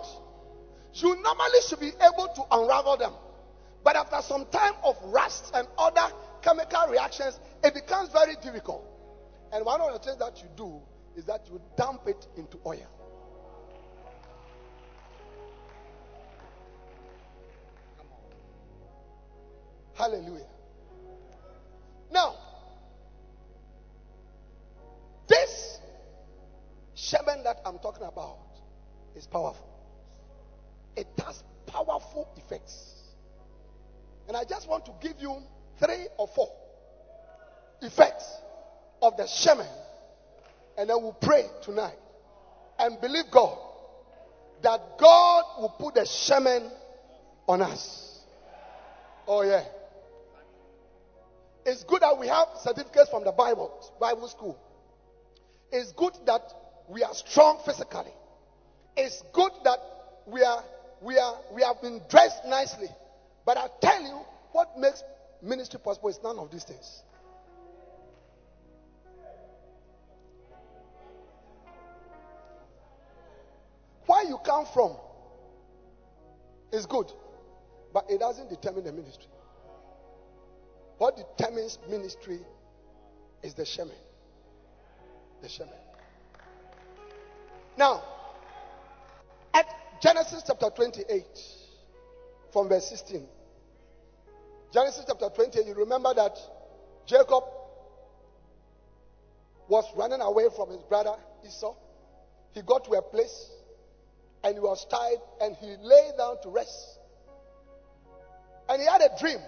You 1.01 1.15
normally 1.23 1.61
should 1.69 1.81
be 1.81 1.93
able 2.01 2.29
to 2.35 2.43
unravel 2.51 2.97
them. 2.97 3.13
But 3.85 3.97
after 3.97 4.21
some 4.23 4.47
time 4.47 4.75
of 4.83 4.97
rust 5.05 5.53
and 5.55 5.69
other 5.79 6.13
chemical 6.43 6.89
reactions, 6.89 7.39
it 7.63 7.73
becomes 7.75 8.11
very 8.11 8.35
difficult. 8.43 8.85
And 9.53 9.65
one 9.65 9.81
of 9.81 9.93
the 9.93 9.99
things 9.99 10.19
that 10.19 10.39
you 10.43 10.49
do 10.57 10.81
is 11.17 11.25
that 11.27 11.47
you 11.51 11.61
dump 11.77 12.03
it 12.07 12.27
into 12.37 12.59
oil. 12.67 12.87
Hallelujah. 19.95 20.47
Now, 22.11 22.37
this 25.29 25.79
shaman 26.95 27.43
that 27.45 27.61
I'm 27.65 27.79
talking 27.79 28.05
about 28.05 28.39
is 29.17 29.27
powerful. 29.27 29.78
It 30.99 31.07
has 31.25 31.45
powerful 31.67 32.29
effects. 32.37 32.95
And 34.27 34.37
I 34.37 34.43
just 34.43 34.69
want 34.69 34.85
to 34.87 34.93
give 35.01 35.17
you 35.21 35.37
three 35.79 36.09
or 36.19 36.27
four 36.35 36.51
effects 37.81 38.25
of 39.01 39.17
the 39.17 39.29
shaman. 39.29 39.69
And 40.77 40.91
then 40.91 40.97
we'll 41.01 41.13
pray 41.13 41.47
tonight 41.63 41.99
and 42.81 43.01
believe 43.01 43.31
God 43.31 43.59
that 44.63 44.99
God 44.99 45.45
will 45.61 45.75
put 45.79 45.95
the 45.95 46.05
shaman 46.05 46.69
on 47.47 47.63
us. 47.63 48.19
Oh, 49.29 49.43
yeah. 49.43 49.65
It's 51.65 51.85
good 51.85 52.03
that 52.03 52.19
we 52.19 52.27
have 52.27 52.49
certificates 52.65 53.09
from 53.09 53.23
the 53.23 53.31
Bible, 53.31 53.71
Bible 54.01 54.27
school. 54.27 54.59
It's 55.71 55.93
good 55.93 56.15
that 56.27 56.43
we 56.89 57.05
are 57.05 57.15
strong 57.15 57.61
physically. 57.65 58.11
It's 58.97 59.23
good 59.33 59.53
that 59.63 59.79
we 60.27 60.43
are 60.43 60.65
we 61.03 61.19
are 61.19 61.37
we 61.55 61.63
have 61.63 61.81
been 61.81 62.01
dressed 62.09 62.45
nicely. 62.47 62.89
But 63.45 63.57
I 63.57 63.69
tell 63.81 64.03
you, 64.03 64.21
what 64.53 64.79
makes 64.79 65.03
ministry 65.43 65.81
possible 65.83 66.09
is 66.09 66.19
none 66.23 66.39
of 66.39 66.51
these 66.51 66.65
things. 66.65 67.03
Where 74.07 74.25
you 74.25 74.39
come 74.45 74.67
from 74.73 74.97
is 76.73 76.87
good, 76.87 77.13
but 77.93 78.07
it 78.09 78.21
doesn't 78.21 78.49
determine 78.49 78.85
the 78.85 78.93
ministry. 78.93 79.29
What 80.97 81.17
determines 81.17 81.79
ministry 81.89 82.41
is 83.43 83.55
the 83.55 83.65
shaman. 83.65 83.95
The 85.43 85.49
shaman. 85.49 85.75
Now, 87.77 88.03
Genesis 90.01 90.45
chapter 90.47 90.71
28, 90.71 91.25
from 92.53 92.69
verse 92.69 92.89
16. 92.89 93.27
Genesis 94.73 95.05
chapter 95.09 95.29
28, 95.35 95.67
you 95.67 95.75
remember 95.75 96.15
that 96.15 96.39
Jacob 97.07 97.43
was 99.67 99.85
running 99.97 100.21
away 100.21 100.45
from 100.55 100.71
his 100.71 100.83
brother 100.83 101.15
Esau. 101.45 101.75
He 102.53 102.63
got 102.63 102.85
to 102.85 102.93
a 102.93 103.03
place 103.03 103.51
and 104.45 104.55
he 104.55 104.61
was 104.61 104.87
tired 104.89 105.19
and 105.41 105.57
he 105.57 105.75
lay 105.83 106.11
down 106.17 106.41
to 106.43 106.49
rest. 106.49 106.99
And 108.69 108.81
he 108.81 108.87
had 108.87 109.01
a 109.01 109.11
dream. 109.19 109.39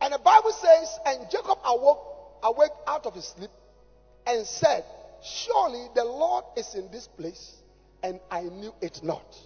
And 0.00 0.14
the 0.14 0.18
Bible 0.18 0.52
says, 0.52 0.98
and 1.06 1.30
Jacob 1.30 1.58
awoke, 1.64 2.40
awake 2.42 2.72
out 2.86 3.06
of 3.06 3.14
his 3.14 3.26
sleep 3.26 3.50
and 4.26 4.46
said, 4.46 4.84
Surely 5.22 5.86
the 5.94 6.04
Lord 6.04 6.44
is 6.56 6.74
in 6.74 6.90
this 6.90 7.06
place, 7.06 7.54
and 8.02 8.20
I 8.30 8.42
knew 8.42 8.74
it 8.80 9.00
not. 9.02 9.36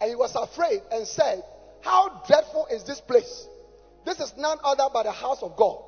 And 0.00 0.10
he 0.10 0.16
was 0.16 0.34
afraid 0.34 0.82
and 0.92 1.06
said, 1.06 1.42
How 1.80 2.22
dreadful 2.26 2.66
is 2.70 2.84
this 2.84 3.00
place? 3.00 3.48
This 4.04 4.20
is 4.20 4.34
none 4.36 4.58
other 4.62 4.84
but 4.92 5.04
the 5.04 5.12
house 5.12 5.42
of 5.42 5.56
God, 5.56 5.82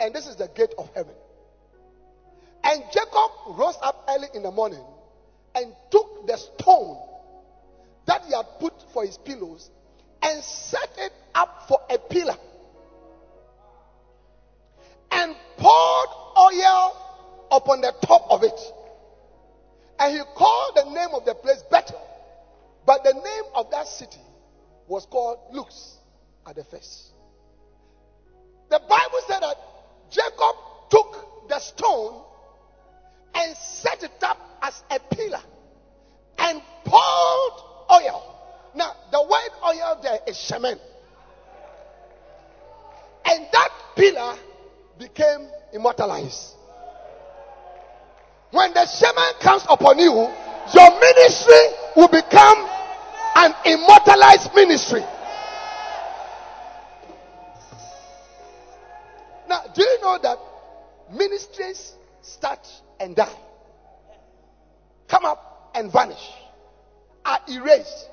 and 0.00 0.14
this 0.14 0.26
is 0.26 0.36
the 0.36 0.48
gate 0.48 0.74
of 0.76 0.90
heaven. 0.94 1.14
And 2.62 2.82
Jacob 2.92 3.30
rose 3.58 3.78
up 3.82 4.06
early 4.08 4.28
in 4.34 4.42
the 4.42 4.50
morning 4.50 4.84
and 5.54 5.74
took 5.90 6.26
the 6.26 6.36
stone 6.36 6.98
that 8.06 8.24
he 8.26 8.34
had 8.34 8.46
put 8.58 8.74
for 8.92 9.04
his 9.04 9.16
pillows 9.18 9.70
and 10.22 10.42
set 10.44 10.90
it 10.98 11.12
up 11.34 11.64
for 11.68 11.80
a 11.88 11.96
pillar 11.98 12.36
and 15.10 15.34
poured 15.56 16.08
oil 16.38 17.09
upon 17.50 17.80
the 17.80 17.92
top 18.04 18.26
of 18.30 18.42
it. 18.42 18.60
And 19.98 20.14
he 20.14 20.22
called 20.34 20.76
the 20.76 20.90
name 20.90 21.10
of 21.14 21.24
the 21.24 21.34
place 21.34 21.62
Bethel. 21.70 22.00
But 22.86 23.04
the 23.04 23.12
name 23.12 23.44
of 23.54 23.70
that 23.70 23.86
city 23.86 24.20
was 24.86 25.06
called 25.06 25.38
Luz 25.52 25.96
at 26.46 26.56
the 26.56 26.64
first. 26.64 27.12
The 28.70 28.80
Bible 28.88 29.20
said 29.26 29.40
that 29.40 29.56
Jacob 30.10 30.56
took 30.90 31.48
the 31.48 31.58
stone 31.58 32.22
and 33.34 33.56
set 33.56 34.02
it 34.02 34.22
up 34.22 34.38
as 34.62 34.82
a 34.90 34.98
pillar 35.14 35.42
and 36.38 36.62
poured 36.84 37.52
oil. 37.92 38.36
Now, 38.74 38.94
the 39.10 39.22
word 39.22 39.50
oil 39.64 40.00
there 40.02 40.20
is 40.26 40.38
shaman. 40.38 40.78
And 43.24 43.46
that 43.52 43.70
pillar 43.96 44.36
became 44.98 45.48
immortalized. 45.72 46.54
When 48.70 48.86
the 48.86 48.86
shaman 48.86 49.34
comes 49.40 49.64
upon 49.68 49.98
you, 49.98 50.12
your 50.12 51.00
ministry 51.00 51.60
will 51.96 52.06
become 52.06 52.68
an 53.34 53.52
immortalized 53.64 54.54
ministry. 54.54 55.00
Now, 59.48 59.62
do 59.74 59.82
you 59.82 60.00
know 60.02 60.18
that 60.22 60.38
ministries 61.12 61.94
start 62.22 62.60
and 63.00 63.16
die? 63.16 63.34
Come 65.08 65.24
up 65.24 65.72
and 65.74 65.90
vanish, 65.90 66.30
are 67.24 67.40
erased, 67.48 68.08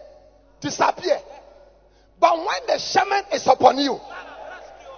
disappear. 0.60 1.20
But 2.20 2.36
when 2.36 2.66
the 2.66 2.80
shaman 2.80 3.26
is 3.32 3.46
upon 3.46 3.78
you, 3.78 4.00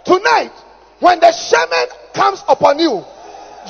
tonight, 0.05 0.53
when 1.01 1.19
the 1.19 1.33
shaman 1.33 2.13
comes 2.13 2.45
upon 2.47 2.79
you, 2.79 3.03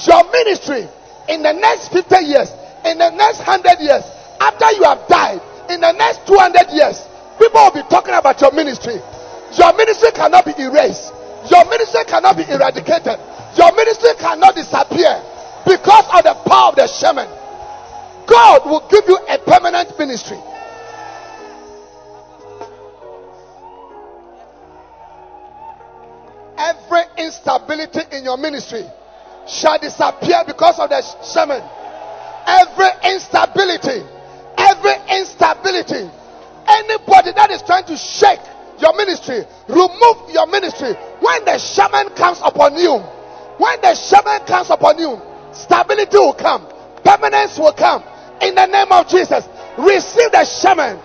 your 0.05 0.31
ministry 0.31 0.87
in 1.29 1.43
the 1.43 1.53
next 1.53 1.93
50 1.93 2.25
years 2.25 2.49
In 2.85 2.97
the 2.97 3.09
next 3.11 3.41
hundred 3.43 3.79
years, 3.79 4.03
after 4.39 4.71
you 4.71 4.83
have 4.83 5.03
died, 5.07 5.41
in 5.69 5.81
the 5.81 5.91
next 5.91 6.25
200 6.25 6.71
years, 6.71 7.03
people 7.35 7.59
will 7.59 7.75
be 7.75 7.83
talking 7.91 8.15
about 8.15 8.39
your 8.39 8.51
ministry. 8.51 8.95
Your 9.57 9.73
ministry 9.75 10.11
cannot 10.15 10.45
be 10.45 10.55
erased. 10.55 11.11
Your 11.51 11.65
ministry 11.67 12.03
cannot 12.07 12.37
be 12.37 12.43
eradicated. 12.47 13.19
Your 13.59 13.75
ministry 13.75 14.15
cannot 14.15 14.55
disappear 14.55 15.11
because 15.67 16.07
of 16.15 16.23
the 16.23 16.35
power 16.47 16.71
of 16.71 16.75
the 16.79 16.87
shaman. 16.87 17.27
God 18.27 18.63
will 18.63 18.87
give 18.87 19.03
you 19.07 19.19
a 19.27 19.37
permanent 19.43 19.91
ministry. 19.99 20.39
Every 26.57 27.03
instability 27.17 28.01
in 28.15 28.23
your 28.23 28.37
ministry 28.37 28.87
shall 29.49 29.79
disappear 29.79 30.43
because 30.45 30.77
of 30.79 30.89
the 30.89 31.01
shaman. 31.25 31.65
Every 32.45 32.89
instability, 33.09 34.05
every 34.57 34.95
instability, 35.17 36.05
anybody 36.69 37.33
that 37.33 37.49
is 37.49 37.61
trying 37.65 37.85
to 37.85 37.97
shake 37.97 38.39
your 38.79 38.95
ministry, 38.95 39.43
remove 39.67 40.17
your 40.29 40.47
ministry. 40.47 40.93
When 41.19 41.45
the 41.45 41.57
shaman 41.57 42.15
comes 42.15 42.39
upon 42.45 42.77
you, 42.77 43.01
when 43.57 43.75
the 43.81 43.93
shaman 43.93 44.45
comes 44.47 44.69
upon 44.69 44.97
you, 44.99 45.19
stability 45.51 46.17
will 46.17 46.33
come, 46.33 46.65
permanence 47.03 47.57
will 47.57 47.73
come. 47.73 48.03
In 48.41 48.55
the 48.55 48.65
name 48.67 48.91
of 48.91 49.09
Jesus, 49.09 49.43
receive 49.77 50.31
the 50.31 50.45
shaman, 50.45 50.95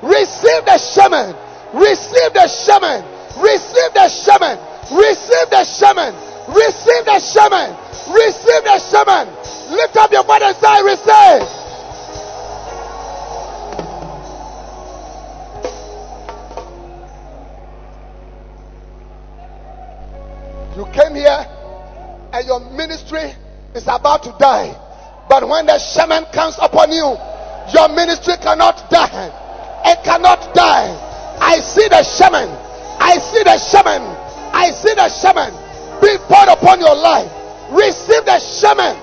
receive 0.00 0.64
the 0.64 0.78
shaman, 0.78 1.36
receive 1.74 2.32
the 2.32 2.48
shaman, 2.48 3.04
receive 3.36 3.92
the 3.92 4.08
shaman, 4.08 4.56
receive 4.88 5.50
the 5.50 5.64
shaman, 5.68 6.14
receive 6.48 6.48
the 6.48 6.48
shaman, 6.48 6.48
receive 6.48 7.04
the 7.04 7.18
shaman. 7.20 7.87
Lift 9.70 9.96
up 9.96 10.10
your 10.12 10.24
voice 10.24 10.40
and 10.42 10.56
say, 10.56 10.82
receive. 10.82 11.58
You 20.76 20.84
came 20.92 21.14
here 21.14 21.46
and 22.32 22.46
your 22.46 22.60
ministry 22.72 23.34
is 23.74 23.84
about 23.84 24.22
to 24.24 24.34
die. 24.38 24.74
But 25.28 25.46
when 25.46 25.66
the 25.66 25.78
shaman 25.78 26.24
comes 26.32 26.56
upon 26.60 26.90
you, 26.92 27.16
your 27.74 27.88
ministry 27.88 28.34
cannot 28.40 28.88
die. 28.90 29.30
It 29.84 30.02
cannot 30.04 30.54
die. 30.54 30.96
I 31.40 31.60
see 31.60 31.88
the 31.88 32.02
shaman. 32.02 32.48
I 33.00 33.18
see 33.18 33.42
the 33.44 33.58
shaman. 33.58 34.02
I 34.54 34.70
see 34.70 34.94
the 34.94 35.08
shaman 35.08 35.52
being 36.00 36.18
poured 36.26 36.48
upon 36.48 36.80
your 36.80 36.96
life. 36.96 37.37
Receive 37.70 38.24
the 38.24 38.38
shaman. 38.40 38.96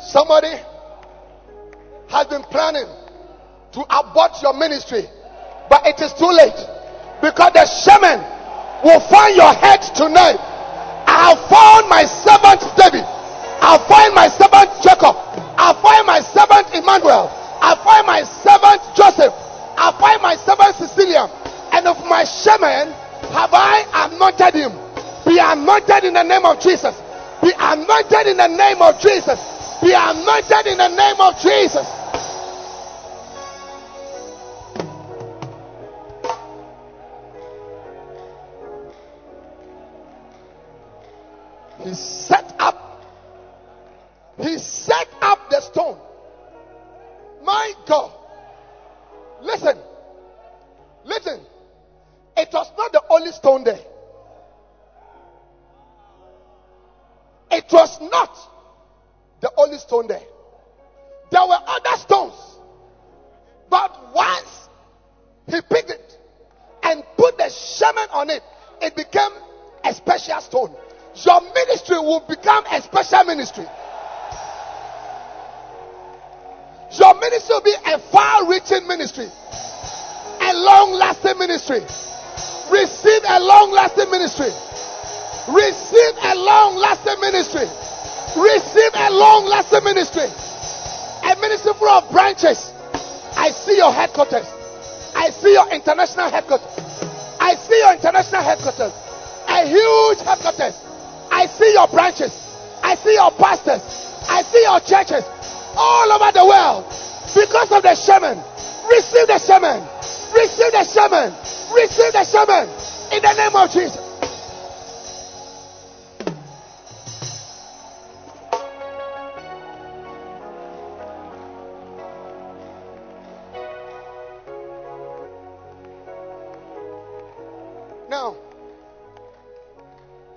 Somebody 0.00 0.56
has 2.08 2.26
been 2.28 2.42
planning 2.44 2.86
to 3.72 3.80
abort 3.90 4.40
your 4.40 4.54
ministry, 4.54 5.04
but 5.68 5.86
it 5.86 6.00
is 6.00 6.14
too 6.14 6.32
late 6.32 6.56
because 7.20 7.52
the 7.52 7.66
shaman 7.66 8.24
will 8.82 9.00
find 9.10 9.36
your 9.36 9.52
head 9.52 9.82
tonight. 9.92 10.40
I 11.06 11.34
have 11.34 11.40
found 11.52 11.88
my 11.88 12.04
servant 12.04 12.64
David. 12.76 13.04
I 13.60 13.76
find 13.84 14.14
my 14.14 14.28
servant 14.28 14.72
Jacob. 14.80 15.16
I 15.60 15.76
find 15.82 16.06
my 16.06 16.20
servant 16.20 16.72
Emmanuel. 16.72 17.28
I 17.60 17.76
find 17.84 18.06
my 18.06 18.22
servant 18.22 18.80
Joseph. 18.96 19.34
I 19.76 19.92
find 20.00 20.22
my 20.22 20.36
servant 20.36 20.76
Cecilia. 20.76 21.28
My 22.08 22.24
shaman 22.24 22.94
have 23.32 23.50
I 23.52 23.84
anointed 24.08 24.54
him. 24.54 24.72
Be 25.26 25.38
anointed 25.40 26.04
in 26.04 26.14
the 26.14 26.22
name 26.22 26.44
of 26.44 26.60
Jesus. 26.60 26.94
Be 27.42 27.52
anointed 27.58 28.26
in 28.28 28.36
the 28.38 28.48
name 28.48 28.82
of 28.82 28.98
Jesus. 29.00 29.38
Be 29.82 29.92
anointed 29.92 30.66
in 30.66 30.78
the 30.78 30.88
name 30.88 31.20
of 31.20 31.36
Jesus. 31.38 31.86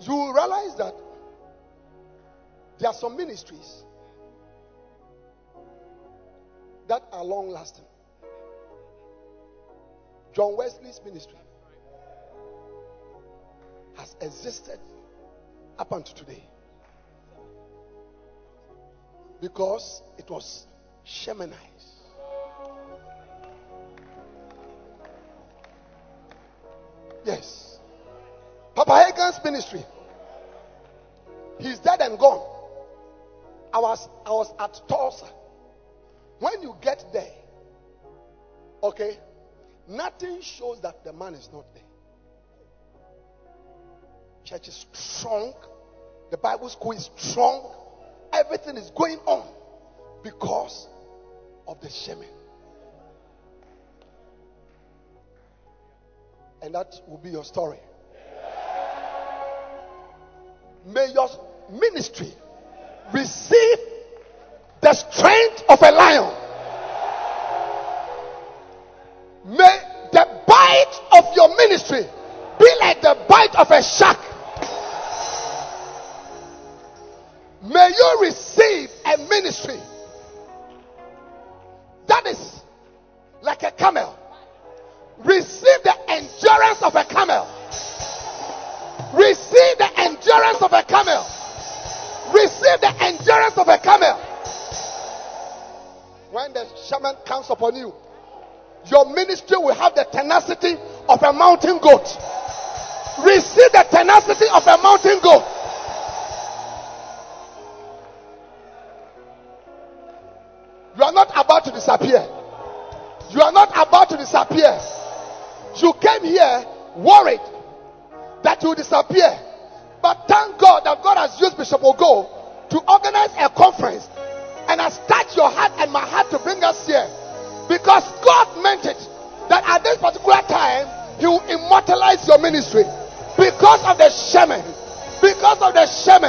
You 0.02 0.14
will 0.14 0.34
realize 0.34 0.76
that 0.76 0.96
there 2.78 2.90
are 2.90 2.94
some 2.94 3.18
ministries 3.18 3.84
that 6.88 7.04
are 7.12 7.24
long 7.24 7.50
lasting. 7.50 7.86
John 10.34 10.56
Wesley's 10.58 11.02
ministry 11.04 11.38
has 13.98 14.16
existed 14.22 14.80
up 15.78 15.92
until 15.92 16.16
today 16.16 16.44
because 19.42 20.02
it 20.18 20.30
was 20.30 20.68
shamanized. 21.06 21.56
Yes. 27.26 27.69
Ministry. 29.43 29.84
He's 31.60 31.80
dead 31.80 32.02
and 32.02 32.17
gone. 32.17 32.45
I 33.73 33.80
was 33.80 34.08
I 34.25 34.32
was 34.32 34.54
at 34.60 34.82
Tulsa. 34.88 35.28
When 36.39 36.62
you 36.62 36.75
get 36.82 37.04
there, 37.12 37.32
okay, 38.82 39.17
nothing 39.88 40.41
shows 40.41 40.82
that 40.82 41.04
the 41.04 41.12
man 41.12 41.34
is 41.36 41.49
not 41.52 41.65
there. 41.73 41.84
Church 44.45 44.69
is 44.69 44.86
strong. 44.93 45.54
The 46.32 46.38
Bible 46.38 46.69
school 46.69 46.93
is 46.93 47.10
strong. 47.17 47.75
Everything 48.32 48.78
is 48.78 48.89
going 48.91 49.17
on 49.25 49.47
because 50.23 50.88
of 51.67 51.82
the 51.82 51.88
shemen. 51.88 52.28
And 56.62 56.73
that 56.75 56.93
will 57.08 57.17
be 57.17 57.30
your 57.30 57.43
story. 57.43 57.80
May 60.89 61.12
your 61.13 61.30
ministry 61.71 62.34
receive 63.13 63.78
the 64.82 64.93
strength 64.93 65.63
of 65.69 65.80
a 65.84 65.91
lion. 65.91 66.34
May 69.45 69.80
the 70.12 70.41
bite 70.47 71.02
of 71.12 71.25
your 71.36 71.56
ministry 71.58 72.02
be 72.60 72.71
like 72.80 73.02
the 73.02 73.17
bite 73.30 73.56
of 73.56 73.69
a 73.69 73.84
shark. 73.84 74.17
May 77.62 77.91
you 77.95 78.17
receive 78.21 78.89
a 79.06 79.17
ministry 79.30 79.80
upon 97.60 97.76
you, 97.76 97.93
your 98.89 99.13
ministry 99.13 99.58
will 99.58 99.76
have 99.76 99.93
the 99.93 100.06
tenacity 100.06 100.76
of 101.10 101.22
a 101.22 101.34
mountain 101.34 101.78
goat. 101.80 102.08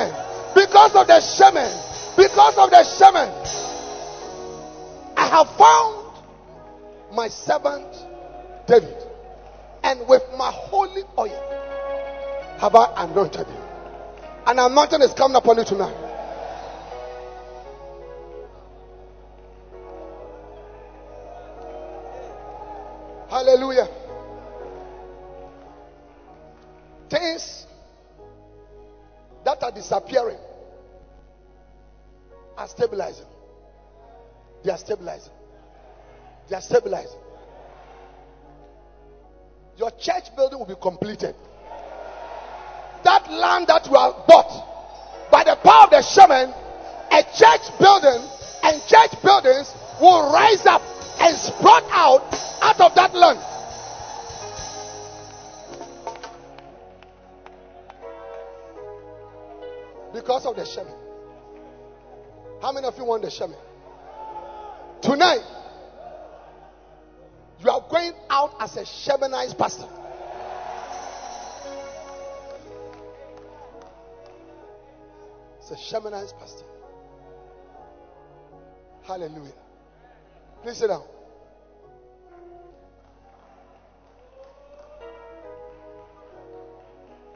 Shaman, 0.01 0.55
because 0.55 0.95
of 0.95 1.07
the 1.07 1.21
shemen, 1.21 2.17
because 2.17 2.57
of 2.59 2.71
the 2.71 2.77
shemen. 2.77 3.31
I 5.17 5.27
have 5.29 5.51
found 5.57 6.17
my 7.15 7.29
servant 7.29 8.07
David, 8.67 8.97
and 9.83 10.07
with 10.09 10.23
my 10.37 10.51
holy 10.51 11.03
oil 11.19 11.47
have 12.59 12.75
I 12.75 13.05
anointed 13.05 13.47
him. 13.47 13.63
An 14.47 14.59
anointing 14.59 15.03
is 15.03 15.13
coming 15.13 15.37
upon 15.37 15.59
you 15.59 15.65
tonight. 15.65 15.97
Hallelujah. 23.29 23.89
Things 27.09 27.67
that 29.45 29.63
are 29.63 29.73
disappearing 29.73 30.39
are 32.57 32.69
stabilizing. 32.69 33.27
They 34.63 34.71
are 34.71 34.79
stabilizing. 34.79 35.33
They 36.49 36.57
are 36.57 36.61
stabilizing. 36.61 37.21
Your 39.79 39.91
church 39.93 40.35
building 40.37 40.59
will 40.59 40.67
be 40.67 40.75
completed. 40.81 41.35
That 43.03 43.31
land 43.31 43.67
that 43.69 43.87
you 43.87 43.97
have 43.97 44.27
bought 44.29 45.31
by 45.31 45.45
the 45.45 45.57
power 45.65 45.85
of 45.85 45.91
the 45.91 46.05
shemen, 46.05 46.53
a 47.11 47.23
church 47.33 47.65
building 47.79 48.29
and 48.63 48.83
church 48.85 49.17
buildings 49.23 49.73
will 50.01 50.31
rise 50.33 50.67
up 50.67 50.83
and 51.21 51.37
sprout 51.37 51.85
out 51.91 52.29
out 52.61 52.81
of 52.81 52.95
that 52.95 53.15
land. 53.15 53.39
Because 60.21 60.45
of 60.45 60.55
the 60.55 60.63
shemen. 60.63 60.95
How 62.61 62.73
many 62.73 62.87
of 62.87 62.95
you 62.99 63.07
want 63.07 63.23
the 63.23 63.29
shemen? 63.29 63.57
Tonight, 65.01 65.41
you 67.65 67.71
are 67.71 67.83
going 67.91 68.13
out 68.29 68.55
as 68.61 68.77
a 68.77 68.83
shamanized 68.83 69.57
pastor. 69.57 69.89
It's 75.61 75.71
a 75.71 75.95
shamanized 75.95 76.39
pastor. 76.39 76.65
Hallelujah. 79.05 79.55
Please 80.63 80.77
sit 80.77 80.89
down. 80.89 81.05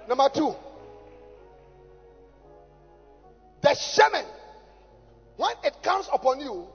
Number 0.07 0.29
two, 0.35 0.55
shemen, 3.75 4.27
when 5.37 5.55
it 5.65 5.75
comes 5.83 6.09
upon 6.13 6.41
you, 6.41 6.67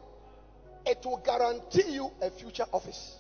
it 0.86 1.00
will 1.04 1.22
guarantee 1.24 1.92
you 1.94 2.12
a 2.22 2.30
future 2.32 2.66
office. 2.72 3.16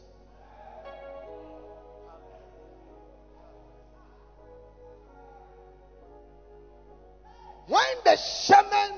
When 7.67 7.81
the 8.03 8.17
shemen 8.17 8.97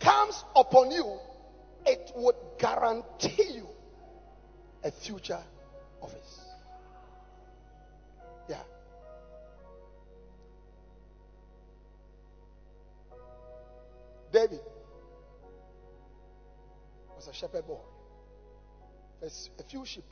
comes 0.00 0.42
upon 0.54 0.90
you, 0.90 1.18
it 1.84 2.10
would 2.16 2.36
guarantee 2.58 3.52
you 3.54 3.66
a 4.82 4.90
future 4.90 5.42
office. 6.00 6.40
Yeah. 8.48 8.62
Shepherd 17.36 17.66
boy. 17.66 17.80
There's 19.20 19.50
a 19.58 19.62
few 19.62 19.84
sheep. 19.84 20.04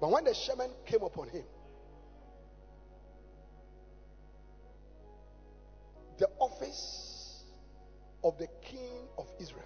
But 0.00 0.10
when 0.10 0.24
the 0.24 0.30
shemen 0.32 0.70
came 0.84 1.02
upon 1.02 1.28
him, 1.28 1.44
the 6.18 6.28
office 6.38 7.44
of 8.24 8.38
the 8.38 8.48
king 8.62 9.08
of 9.18 9.26
Israel 9.38 9.64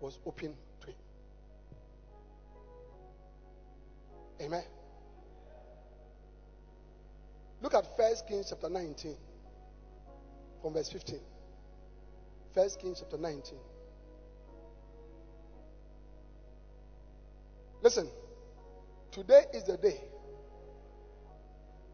was 0.00 0.18
open 0.26 0.54
to 0.80 0.86
him. 0.86 0.94
Amen. 4.42 4.64
Look 7.62 7.74
at 7.74 7.96
First 7.96 8.26
Kings 8.26 8.46
chapter 8.50 8.68
19 8.68 9.16
from 10.60 10.74
verse 10.74 10.90
15. 10.90 11.20
First 12.54 12.78
Kings 12.78 13.00
chapter 13.00 13.18
19. 13.18 13.58
Listen, 17.82 18.08
today 19.10 19.42
is 19.52 19.64
the 19.64 19.76
day. 19.76 20.00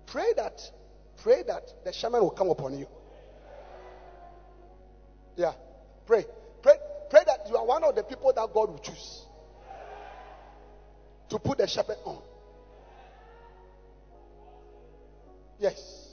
Pray 0.06 0.32
that, 0.36 0.61
pray 1.22 1.42
that 1.46 1.72
the 1.84 1.90
shemen 1.90 2.20
will 2.20 2.30
come 2.30 2.50
upon 2.50 2.78
you. 2.78 2.86
Yeah, 5.36 5.52
pray, 6.06 6.26
pray, 6.62 6.74
pray 7.08 7.20
that 7.26 7.48
you 7.48 7.56
are 7.56 7.64
one 7.64 7.82
of 7.82 7.94
the 7.94 8.02
people 8.02 8.32
that 8.34 8.46
God 8.52 8.68
will 8.68 8.78
choose 8.78 9.24
to 11.30 11.38
put 11.38 11.58
the 11.58 11.66
shepherd 11.66 11.96
on. 12.04 12.18
Yes, 15.58 16.08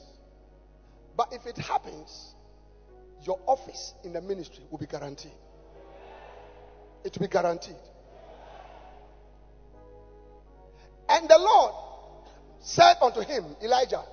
but 1.17 1.33
if 1.33 1.45
it 1.45 1.57
happens, 1.57 2.35
your 3.27 3.39
office 3.45 3.93
in 4.03 4.13
the 4.13 4.21
ministry 4.21 4.63
will 4.71 4.77
be 4.79 4.87
guaranteed. 4.87 5.33
It 7.03 7.13
will 7.13 7.27
be 7.27 7.31
guaranteed. 7.31 7.75
And 11.09 11.27
the 11.29 11.37
Lord 11.37 11.73
said 12.59 12.95
unto 13.01 13.19
him, 13.21 13.43
Elijah, 13.61 14.03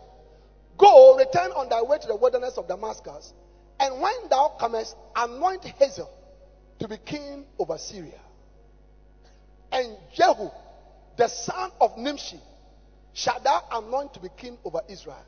Go, 0.77 1.17
return 1.17 1.53
on 1.53 1.69
thy 1.69 1.83
way 1.83 1.99
to 1.99 2.07
the 2.09 2.17
wilderness 2.17 2.55
of 2.59 2.67
Damascus, 2.67 3.33
and 3.79 4.01
when 4.01 4.29
thou 4.29 4.57
comest, 4.59 4.97
anoint 5.15 5.65
Hazael 5.65 6.11
to 6.81 6.89
be 6.89 6.97
king 6.97 7.45
over 7.59 7.79
Syria. 7.79 8.21
And 9.71 9.97
Jehu, 10.12 10.51
the 11.17 11.29
son 11.29 11.71
of 11.81 11.97
Nimshi, 11.97 12.41
shall 13.12 13.41
thou 13.41 13.62
anoint 13.73 14.15
to 14.15 14.21
be 14.21 14.29
king 14.37 14.59
over 14.65 14.81
Israel. 14.89 15.25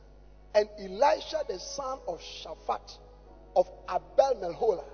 And 0.55 0.69
Elisha, 0.81 1.43
the 1.49 1.59
son 1.61 1.99
of 2.09 2.21
Shaphat, 2.21 2.99
of 3.57 3.67
Abel 3.89 4.35
Meholah, 4.41 4.85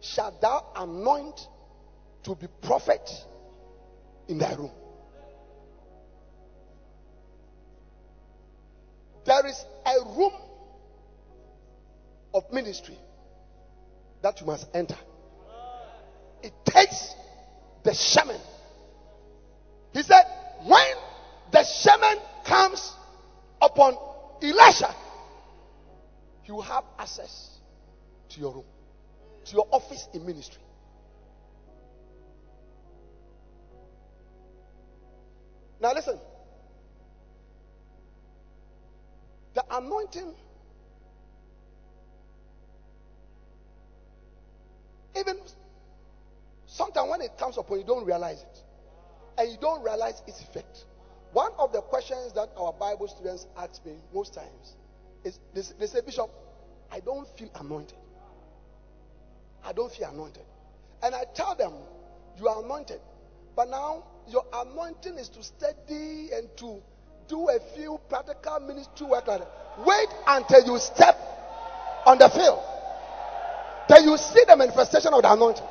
shall 0.00 0.38
thou 0.40 0.66
anoint 0.76 1.40
to 2.24 2.34
be 2.34 2.46
prophet 2.62 3.10
in 4.28 4.38
thy 4.38 4.54
room. 4.54 4.70
There 9.24 9.46
is 9.46 9.64
a 9.86 9.94
room 10.16 10.32
of 12.34 12.44
ministry 12.52 12.98
that 14.22 14.40
you 14.40 14.46
must 14.46 14.66
enter. 14.74 14.96
It 16.42 16.52
takes 16.64 17.14
the 17.82 17.90
shemen. 17.90 18.40
He 19.92 20.02
said, 20.02 20.24
when 20.64 20.96
the 21.50 21.58
shemen 21.58 22.20
comes 22.44 22.92
upon 23.60 23.96
Elisha, 24.42 24.94
will 26.56 26.62
have 26.62 26.84
access 26.98 27.55
to 28.36 28.40
your 28.40 28.52
room, 28.52 28.64
to 29.46 29.52
your 29.52 29.66
office 29.72 30.08
in 30.12 30.24
ministry. 30.24 30.62
Now, 35.80 35.92
listen. 35.94 36.18
The 39.54 39.64
anointing, 39.70 40.34
even 45.18 45.38
sometimes 46.66 47.10
when 47.10 47.22
it 47.22 47.38
comes 47.38 47.56
upon 47.56 47.78
you, 47.78 47.84
don't 47.84 48.04
realize 48.04 48.42
it. 48.42 48.62
And 49.38 49.50
you 49.50 49.56
don't 49.58 49.82
realize 49.82 50.22
its 50.26 50.40
effect. 50.42 50.84
One 51.32 51.52
of 51.58 51.72
the 51.72 51.80
questions 51.80 52.32
that 52.34 52.50
our 52.56 52.72
Bible 52.74 53.08
students 53.08 53.46
ask 53.56 53.84
me 53.84 53.92
most 54.12 54.34
times 54.34 54.76
is 55.24 55.38
they, 55.54 55.62
they 55.78 55.86
say, 55.86 56.00
Bishop, 56.04 56.30
I 56.90 57.00
don't 57.00 57.26
feel 57.38 57.50
anointed. 57.58 57.96
I 59.64 59.72
don't 59.72 59.92
feel 59.92 60.08
anointed. 60.10 60.42
And 61.02 61.14
I 61.14 61.24
tell 61.34 61.54
them, 61.54 61.72
You 62.38 62.48
are 62.48 62.62
anointed. 62.62 63.00
But 63.54 63.70
now 63.70 64.04
your 64.28 64.44
anointing 64.52 65.16
is 65.18 65.28
to 65.30 65.42
study 65.42 66.30
and 66.34 66.48
to 66.58 66.82
do 67.28 67.48
a 67.48 67.58
few 67.74 67.98
practical 68.08 68.60
ministry 68.60 69.06
work 69.06 69.26
like 69.26 69.40
that. 69.40 69.50
Wait 69.84 70.08
until 70.26 70.64
you 70.66 70.78
step 70.78 71.16
on 72.06 72.18
the 72.18 72.28
field. 72.28 72.62
Then 73.88 74.04
you 74.04 74.16
see 74.16 74.44
the 74.46 74.56
manifestation 74.56 75.14
of 75.14 75.22
the 75.22 75.32
anointing. 75.32 75.64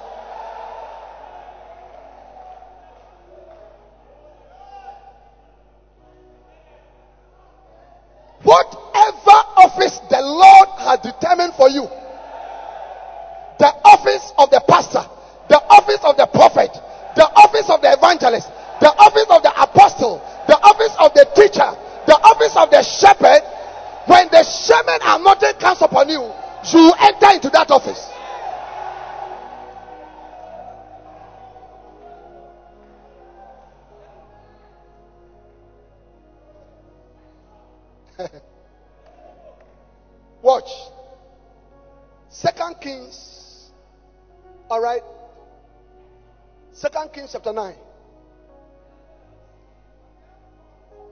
Kings 47.26 47.34
chapter 47.34 47.54
9. 47.54 47.76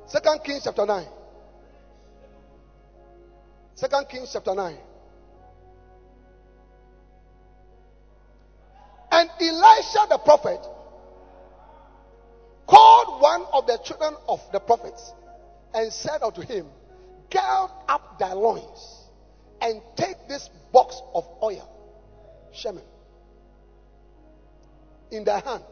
Second 0.06 0.44
Kings 0.44 0.62
chapter 0.64 0.86
9. 0.86 1.06
Second 3.74 4.06
Kings 4.10 4.30
chapter 4.32 4.54
9. 4.54 4.78
And 9.12 9.30
Elisha 9.42 10.06
the 10.10 10.20
prophet 10.24 10.60
called 12.68 13.20
one 13.20 13.46
of 13.52 13.66
the 13.66 13.80
children 13.84 14.14
of 14.28 14.40
the 14.52 14.60
prophets 14.60 15.14
and 15.74 15.92
said 15.92 16.22
unto 16.22 16.42
him, 16.42 16.68
Gird 17.32 17.72
up 17.90 18.20
thy 18.20 18.34
loins 18.34 19.00
and 19.62 19.82
take 19.96 20.28
this 20.28 20.48
box 20.72 21.02
of 21.16 21.26
oil, 21.42 21.68
Shemen, 22.54 22.84
in 25.10 25.24
thy 25.24 25.40
hand, 25.40 25.64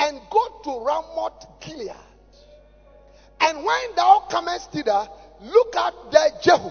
and 0.00 0.18
go 0.30 0.60
to 0.64 0.84
Ramoth 0.84 1.60
Gilead. 1.60 1.92
And 3.40 3.64
when 3.64 3.94
thou 3.96 4.26
comest 4.30 4.72
thither, 4.72 5.06
look 5.42 5.76
at 5.76 5.94
there 6.10 6.30
Jehu, 6.42 6.70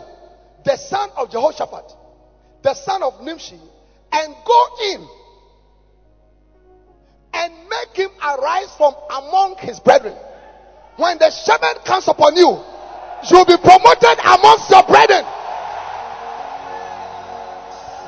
the 0.65 0.75
son 0.77 1.09
of 1.15 1.31
Jehoshaphat, 1.31 1.93
the 2.63 2.73
son 2.73 3.03
of 3.03 3.21
Nimshi, 3.21 3.59
and 4.11 4.35
go 4.45 4.67
in 4.93 5.07
and 7.33 7.53
make 7.69 7.95
him 7.95 8.09
arise 8.21 8.73
from 8.77 8.95
among 9.09 9.57
his 9.59 9.79
brethren. 9.79 10.15
When 10.97 11.17
the 11.19 11.29
shepherd 11.31 11.85
comes 11.85 12.07
upon 12.07 12.35
you, 12.35 12.57
you'll 13.29 13.45
be 13.45 13.57
promoted 13.57 14.17
amongst 14.25 14.69
your 14.69 14.83
brethren. 14.83 15.23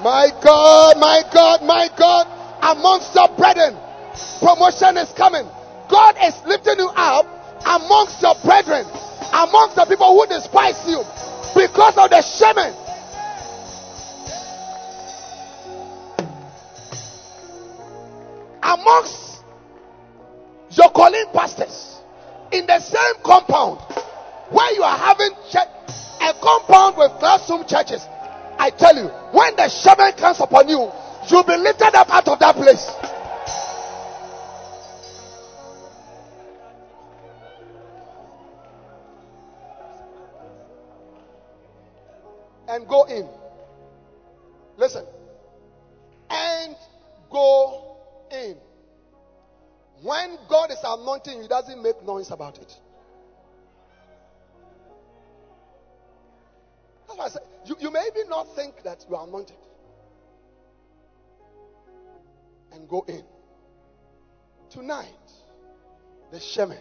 My 0.04 0.30
God, 0.44 0.98
my 0.98 1.22
God, 1.32 1.62
my 1.64 1.88
God, 1.96 2.28
amongst 2.64 3.14
your 3.14 3.30
brethren, 3.38 3.78
promotion 4.40 4.98
is 4.98 5.10
coming. 5.14 5.48
God 5.90 6.16
is 6.24 6.36
lifting 6.46 6.80
you 6.80 6.90
up 6.96 7.26
amongst 7.66 8.22
your 8.22 8.36
brethren, 8.44 8.86
amongst 9.34 9.76
the 9.76 9.86
people 9.88 10.08
who 10.18 10.26
despise 10.28 10.80
you 10.88 11.04
because 11.56 11.98
of 11.98 12.10
the 12.10 12.22
shemen. 12.24 12.78
Amongst 18.64 19.44
your 20.72 20.90
calling 20.92 21.26
pastors 21.34 22.00
in 22.52 22.66
the 22.66 22.80
same 22.80 23.24
compound 23.24 23.80
where 24.50 24.74
you 24.74 24.84
are 24.84 24.98
having 24.98 25.32
a 26.22 26.34
compound 26.42 26.98
with 26.98 27.12
classroom 27.20 27.66
churches. 27.66 28.02
I 28.58 28.70
tell 28.70 28.96
you, 28.96 29.08
when 29.34 29.56
the 29.56 29.64
shemen 29.64 30.16
comes 30.18 30.40
upon 30.40 30.70
you, 30.70 30.92
you'll 31.30 31.44
be 31.44 31.58
lifted 31.58 31.96
up 31.96 32.10
out 32.10 32.28
of 32.28 32.40
that 32.40 32.56
place. 32.56 32.86
Go 42.92 43.06
in. 43.06 43.28
Listen. 44.78 45.06
And 46.30 46.76
go 47.32 47.98
in. 48.32 48.58
When 50.04 50.38
God 50.50 50.72
is 50.72 50.78
anointing 50.84 51.38
you, 51.38 51.42
he 51.44 51.48
doesn't 51.48 51.82
make 51.82 52.04
noise 52.04 52.32
about 52.32 52.58
it. 52.58 52.74
That's 57.08 57.18
why 57.18 57.26
I 57.26 57.30
said, 57.30 57.44
you, 57.66 57.76
you 57.80 57.92
may 57.92 58.04
even 58.14 58.30
not 58.30 58.56
think 58.56 58.84
that 58.84 59.06
you 59.10 59.16
are 59.16 59.26
anointed. 59.26 59.56
And 62.74 62.88
go 62.90 63.06
in. 63.08 63.24
Tonight, 64.70 65.08
the 66.32 66.40
Shemen. 66.40 66.80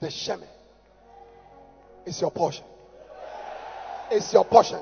The 0.00 0.08
Shemen 0.08 0.48
is 2.06 2.20
your 2.20 2.30
portion. 2.30 2.64
It's 4.10 4.32
your 4.32 4.44
portion. 4.44 4.80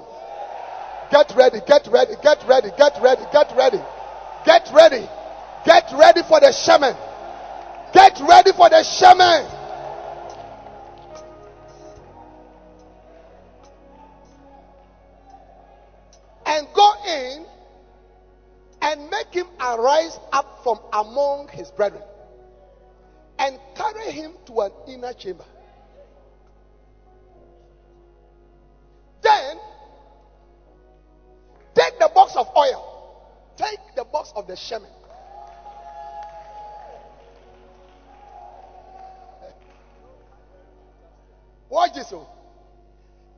Get 1.10 1.32
ready, 1.36 1.60
get 1.66 1.86
ready, 1.92 2.14
get 2.22 2.42
ready, 2.48 2.70
get 2.76 2.98
ready, 3.02 3.22
get 3.32 3.52
ready. 3.56 3.78
Get 4.44 4.68
ready. 4.72 5.08
Get 5.64 5.92
ready 5.92 6.22
for 6.22 6.40
the 6.40 6.48
shemen. 6.48 6.96
Get 7.92 8.18
ready 8.20 8.52
for 8.52 8.68
the 8.68 8.82
shemen. 8.82 9.58
And 16.46 16.66
go 16.74 16.92
in 17.06 17.46
and 18.82 19.10
make 19.10 19.32
him 19.32 19.46
arise 19.60 20.18
up 20.32 20.60
from 20.64 20.80
among 20.92 21.48
his 21.48 21.70
brethren 21.70 22.02
and 23.38 23.58
carry 23.76 24.10
him 24.10 24.32
to 24.46 24.60
an 24.62 24.72
inner 24.88 25.12
chamber. 25.12 25.44
Of 32.42 32.48
oil, 32.56 33.22
take 33.56 33.78
the 33.94 34.02
box 34.02 34.32
of 34.34 34.48
the 34.48 34.54
shemen. 34.54 34.90
Watch 41.70 41.94
this. 41.94 42.08
Oh. 42.10 42.26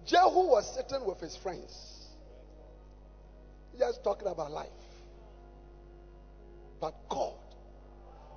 Jehu 0.06 0.48
was 0.48 0.74
sitting 0.74 1.06
with 1.06 1.20
his 1.20 1.36
friends, 1.36 2.06
just 3.78 4.02
talking 4.02 4.26
about 4.26 4.50
life. 4.50 4.68
But 6.80 6.94
God 7.10 7.34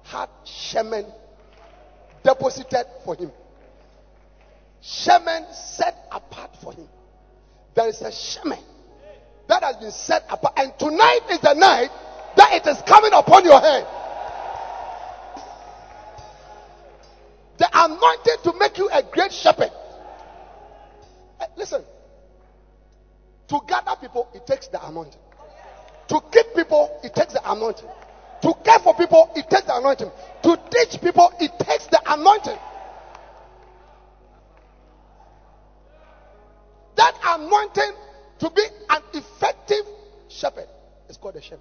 had 0.04 0.28
shemen 0.46 1.10
deposited 2.26 2.88
for 3.06 3.16
him, 3.16 3.32
shemen 4.84 5.50
set 5.54 5.96
apart 6.12 6.58
for 6.62 6.74
him. 6.74 6.90
There 7.74 7.88
is 7.88 8.02
a 8.02 8.12
shemen 8.12 8.77
that 9.48 9.64
has 9.64 9.78
been 9.78 9.92
set 9.92 10.24
apart, 10.30 10.54
and 10.58 10.78
tonight 10.78 11.22
is 11.32 11.40
the 11.40 11.54
night 11.54 11.90
that 12.36 12.54
it 12.54 12.68
is 12.68 12.82
coming 12.84 13.12
upon 13.14 13.46
your 13.46 13.60
head. 13.60 13.88
The 17.58 17.70
anointing 17.74 18.38
to 18.44 18.54
make 18.60 18.78
you 18.78 18.90
a 18.90 19.02
great 19.04 19.32
shepherd. 19.32 19.72
Eh, 21.40 21.46
listen. 21.56 21.84
To 23.48 23.60
gather 23.68 23.96
people, 24.00 24.28
it 24.36 24.46
takes 24.46 24.68
the 24.68 24.86
anointing. 24.86 25.20
To 26.10 26.22
keep 26.32 26.54
people, 26.56 27.00
it 27.04 27.16
takes 27.16 27.34
the 27.34 27.52
anointing. 27.52 27.88
To 28.42 28.54
care 28.64 28.80
for 28.80 28.94
people, 28.94 29.32
it 29.36 29.50
takes 29.50 29.64
the 29.64 29.76
anointing. 29.76 30.12
To 30.44 30.60
teach 30.70 31.02
people, 31.02 31.32
it 31.40 31.52
takes 31.60 31.88
the 31.88 32.00
anointing. 32.06 32.58
That 36.96 37.16
anointing 37.24 37.94
to 38.40 38.50
be 38.50 38.64
an 38.90 39.02
effective 39.14 39.86
shepherd 40.30 40.68
is 41.10 41.18
called 41.18 41.36
a 41.36 41.42
shepherd. 41.42 41.60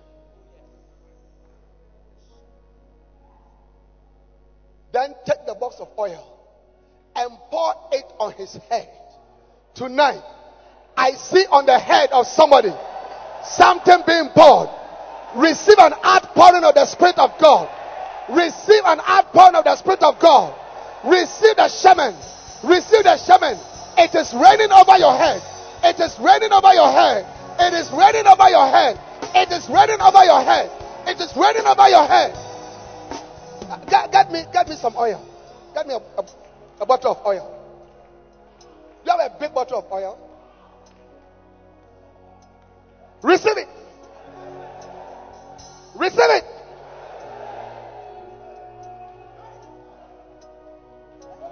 Then 4.92 5.14
take 5.26 5.46
the 5.46 5.54
box 5.54 5.76
of 5.78 5.88
oil 5.98 6.36
and 7.14 7.30
pour 7.50 7.74
it 7.92 8.04
on 8.18 8.32
his 8.32 8.54
head. 8.70 8.88
Tonight, 9.74 10.22
I 10.96 11.12
see 11.12 11.44
on 11.50 11.66
the 11.66 11.78
head 11.78 12.10
of 12.12 12.26
somebody 12.26 12.72
something 13.44 14.02
being 14.06 14.28
poured. 14.34 14.70
Receive 15.36 15.78
an 15.78 15.92
outpouring 16.04 16.64
of 16.64 16.74
the 16.74 16.86
Spirit 16.86 17.18
of 17.18 17.30
God. 17.38 17.68
Receive 18.30 18.82
an 18.86 19.00
outpouring 19.00 19.54
of 19.54 19.64
the 19.64 19.76
Spirit 19.76 20.02
of 20.02 20.18
God. 20.18 20.54
Receive 21.04 21.56
the 21.56 21.68
shemen. 21.68 22.16
Receive 22.64 23.04
the 23.04 23.16
shemen. 23.20 23.60
It 23.98 24.14
is 24.14 24.32
raining 24.32 24.72
over 24.72 24.96
your 24.98 25.16
head. 25.16 25.42
It 25.86 26.00
is 26.00 26.18
raining 26.18 26.50
over 26.50 26.74
your 26.74 26.90
head. 26.90 27.24
It 27.60 27.72
is 27.72 27.88
raining 27.92 28.26
over 28.26 28.50
your 28.50 28.66
head. 28.66 28.98
It 29.36 29.52
is 29.52 29.68
raining 29.70 30.00
over 30.00 30.24
your 30.24 30.42
head. 30.42 30.68
It 31.06 31.20
is 31.20 31.30
raining 31.36 31.64
over 31.64 31.88
your 31.88 32.06
head. 32.08 32.34
Get, 33.88 34.10
get 34.10 34.32
me, 34.32 34.44
get 34.52 34.68
me 34.68 34.74
some 34.74 34.96
oil. 34.96 35.24
Get 35.74 35.86
me 35.86 35.94
a, 35.94 35.98
a, 35.98 36.24
a 36.80 36.86
bottle 36.86 37.12
of 37.12 37.24
oil. 37.24 37.52
You 39.04 39.12
have 39.12 39.30
a 39.30 39.38
big 39.38 39.54
bottle 39.54 39.78
of 39.78 39.92
oil. 39.92 40.18
Receive 43.22 43.56
it. 43.56 43.68
Receive 45.94 46.18
it. 46.18 46.44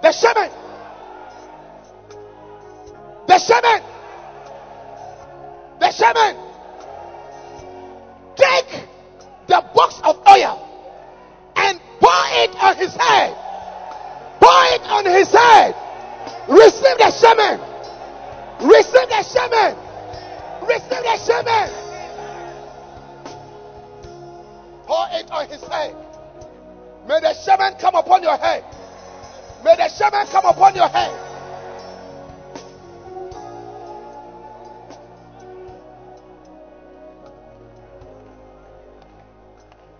The 0.01 0.09
shemen. 0.09 0.51
The 3.27 3.33
shemen. 3.35 3.94
Shemen. 5.95 6.35
Take 8.35 8.83
the 9.47 9.63
box 9.73 10.01
of 10.03 10.19
oil 10.27 10.59
and 11.55 11.79
pour 12.01 12.23
it 12.43 12.51
on 12.61 12.75
his 12.75 12.93
head. 12.95 13.33
Pour 14.41 14.65
it 14.75 14.81
on 14.91 15.05
his 15.05 15.31
head. 15.31 15.73
Receive 16.49 16.97
the 16.97 17.11
shemen. 17.15 17.59
Receive 18.59 19.07
the 19.07 19.23
shemen. 19.23 19.75
Receive 20.67 20.89
the 20.89 21.17
shemen. 21.23 21.69
Pour 24.85 25.07
it 25.11 25.31
on 25.31 25.47
his 25.47 25.61
head. 25.63 25.95
May 27.07 27.19
the 27.21 27.33
shemen 27.45 27.79
come 27.79 27.95
upon 27.95 28.21
your 28.21 28.37
head. 28.37 28.63
May 29.63 29.75
the 29.77 29.89
shemen 29.89 30.29
come 30.29 30.45
upon 30.45 30.75
your 30.75 30.89
head. 30.89 31.24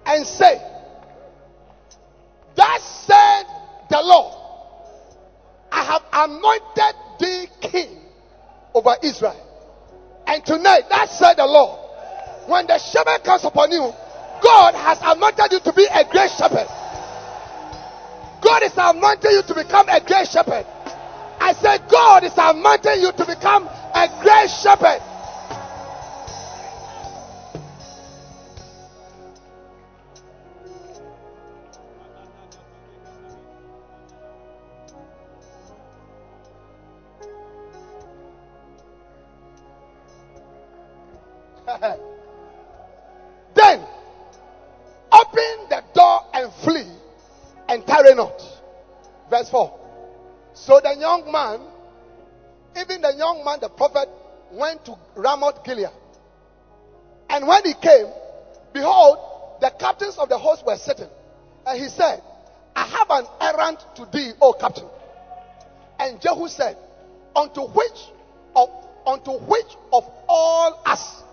And 0.05 0.25
say, 0.25 0.61
Thus 2.55 3.05
said 3.05 3.43
the 3.89 4.01
Lord, 4.01 4.33
I 5.71 5.83
have 5.83 6.03
anointed 6.13 6.95
thee 7.19 7.47
king 7.61 7.97
over 8.73 8.95
Israel. 9.03 9.41
And 10.27 10.45
tonight, 10.45 10.83
that 10.89 11.09
said 11.09 11.35
the 11.35 11.45
Lord, 11.45 11.79
when 12.47 12.67
the 12.67 12.77
shepherd 12.77 13.23
comes 13.23 13.43
upon 13.43 13.71
you, 13.71 13.93
God 14.41 14.75
has 14.75 14.99
anointed 15.01 15.51
you 15.51 15.59
to 15.59 15.73
be 15.73 15.85
a 15.85 16.03
great 16.09 16.31
shepherd. 16.31 16.67
God 18.41 18.63
is 18.63 18.73
anointing 18.77 19.31
you 19.31 19.41
to 19.43 19.53
become 19.55 19.89
a 19.89 19.99
great 20.01 20.27
shepherd. 20.27 20.65
I 21.39 21.53
said, 21.53 21.87
God 21.89 22.23
is 22.23 22.33
anointing 22.37 23.01
you 23.01 23.11
to 23.11 23.25
become 23.25 23.67
a 23.67 24.07
great 24.21 24.49
shepherd. 24.49 25.01
Then 43.55 43.85
open 45.11 45.69
the 45.69 45.83
door 45.93 46.21
and 46.33 46.51
flee 46.53 46.91
and 47.69 47.85
tarry 47.85 48.15
not. 48.15 48.41
Verse 49.29 49.49
4. 49.49 49.79
So 50.53 50.79
the 50.81 50.95
young 50.99 51.31
man, 51.31 51.59
even 52.79 53.01
the 53.01 53.13
young 53.17 53.43
man, 53.43 53.59
the 53.61 53.69
prophet, 53.69 54.09
went 54.51 54.85
to 54.85 54.95
Ramoth 55.15 55.63
Gilead. 55.63 55.89
And 57.29 57.47
when 57.47 57.65
he 57.65 57.73
came, 57.73 58.07
behold, 58.73 59.17
the 59.61 59.71
captains 59.79 60.17
of 60.17 60.29
the 60.29 60.37
host 60.37 60.65
were 60.65 60.77
sitting. 60.77 61.09
And 61.65 61.81
he 61.81 61.89
said, 61.89 62.21
I 62.75 62.85
have 62.85 63.09
an 63.09 63.25
errand 63.41 63.77
to 63.95 64.05
thee, 64.11 64.31
O 64.41 64.53
captain. 64.53 64.87
And 65.99 66.21
Jehu 66.21 66.47
said, 66.47 66.77
Unto 67.35 67.61
which 67.61 68.11
of 68.55 68.69
unto 69.05 69.31
which 69.31 69.75
of 69.91 70.03
all 70.27 70.81
us? 70.85 71.23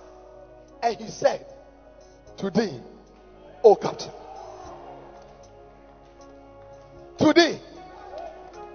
And 0.82 0.96
he 0.96 1.08
said, 1.08 1.46
Today, 2.36 2.80
O 3.62 3.76
captain. 3.76 4.10
Today. 7.18 7.60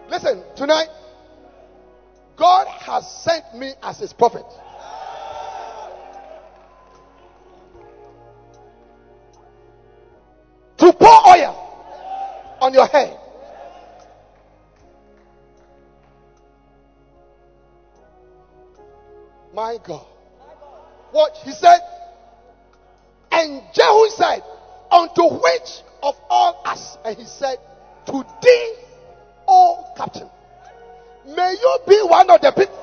Listen, 0.10 0.42
tonight, 0.56 0.88
God 2.38 2.68
has 2.68 3.24
sent 3.24 3.44
me 3.56 3.74
as 3.84 4.00
his 4.00 4.14
prophet. 4.14 4.46
To 10.78 10.94
pour 10.94 11.28
oil 11.28 12.58
on 12.62 12.74
your 12.74 12.88
head. 12.88 13.20
My 19.54 19.78
God. 19.84 20.06
What 21.12 21.36
he 21.44 21.52
said? 21.52 21.80
And 23.48 23.62
Jehu 23.72 24.10
said, 24.10 24.44
Unto 24.92 25.24
which 25.24 25.82
of 26.04 26.16
all 26.30 26.62
us? 26.66 26.98
And 27.06 27.18
he 27.18 27.24
said, 27.24 27.58
To 28.08 28.26
thee, 28.42 28.74
O 29.48 29.86
captain. 29.96 30.30
May 31.26 31.56
you 31.60 31.78
be 31.88 32.00
one 32.04 32.30
of 32.30 32.42
the 32.42 32.52
people. 32.52 32.76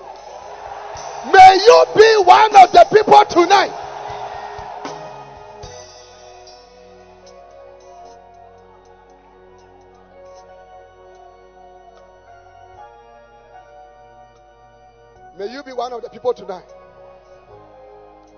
May 1.32 1.58
you 1.60 1.84
be 1.94 2.24
one 2.24 2.56
of 2.56 2.72
the 2.72 2.86
people 2.90 3.24
tonight. 3.28 3.80
May 15.36 15.52
you 15.52 15.62
be 15.62 15.72
one 15.72 15.92
of 15.92 16.02
the 16.02 16.08
people 16.08 16.32
tonight. 16.32 16.64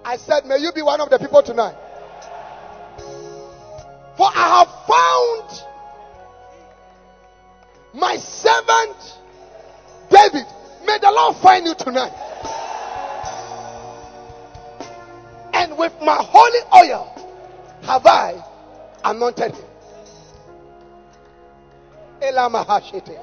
I 0.05 0.17
said, 0.17 0.47
May 0.47 0.59
you 0.59 0.73
be 0.73 0.83
one 0.83 1.01
of 1.01 1.09
the 1.11 1.19
people 1.19 1.43
tonight. 1.43 1.86
For 4.17 4.27
I 4.35 4.65
have 4.65 4.71
found 4.87 5.67
my 7.95 8.17
servant 8.17 8.97
David. 10.11 10.47
May 10.87 10.99
the 10.99 11.11
Lord 11.11 11.37
find 11.37 11.67
you 11.67 11.75
tonight. 11.75 12.13
And 15.53 15.77
with 15.77 15.93
my 16.01 16.17
holy 16.19 16.61
oil 16.75 17.13
have 17.83 18.07
I 18.07 18.43
anointed 19.05 19.55
him. 19.55 19.65
Elamahashite. 22.21 23.19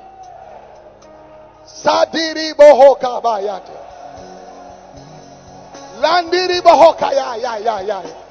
Sadiri 1.65 2.53
bohoka 2.53 3.21
bayate. 3.21 3.77
Landiri 5.99 6.61
bohoka 6.61 7.11
ya 7.13 7.35
ya 7.35 7.57
ya 7.57 7.79
ya. 7.81 8.22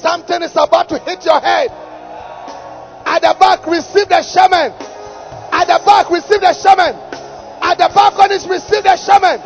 Something 0.00 0.42
is 0.42 0.52
about 0.56 0.88
to 0.90 0.98
hit 0.98 1.24
your 1.24 1.40
head. 1.40 1.70
At 3.06 3.20
the 3.22 3.36
back, 3.38 3.66
receive 3.66 4.08
the 4.08 4.20
shemen. 4.20 4.74
At 5.52 5.66
the 5.66 5.80
back, 5.84 6.10
receive 6.10 6.40
the 6.40 6.52
shemen. 6.52 6.94
At 7.62 7.78
the 7.78 7.88
balconies, 7.94 8.46
receive 8.46 8.82
the 8.84 8.96
shemen. 8.96 9.42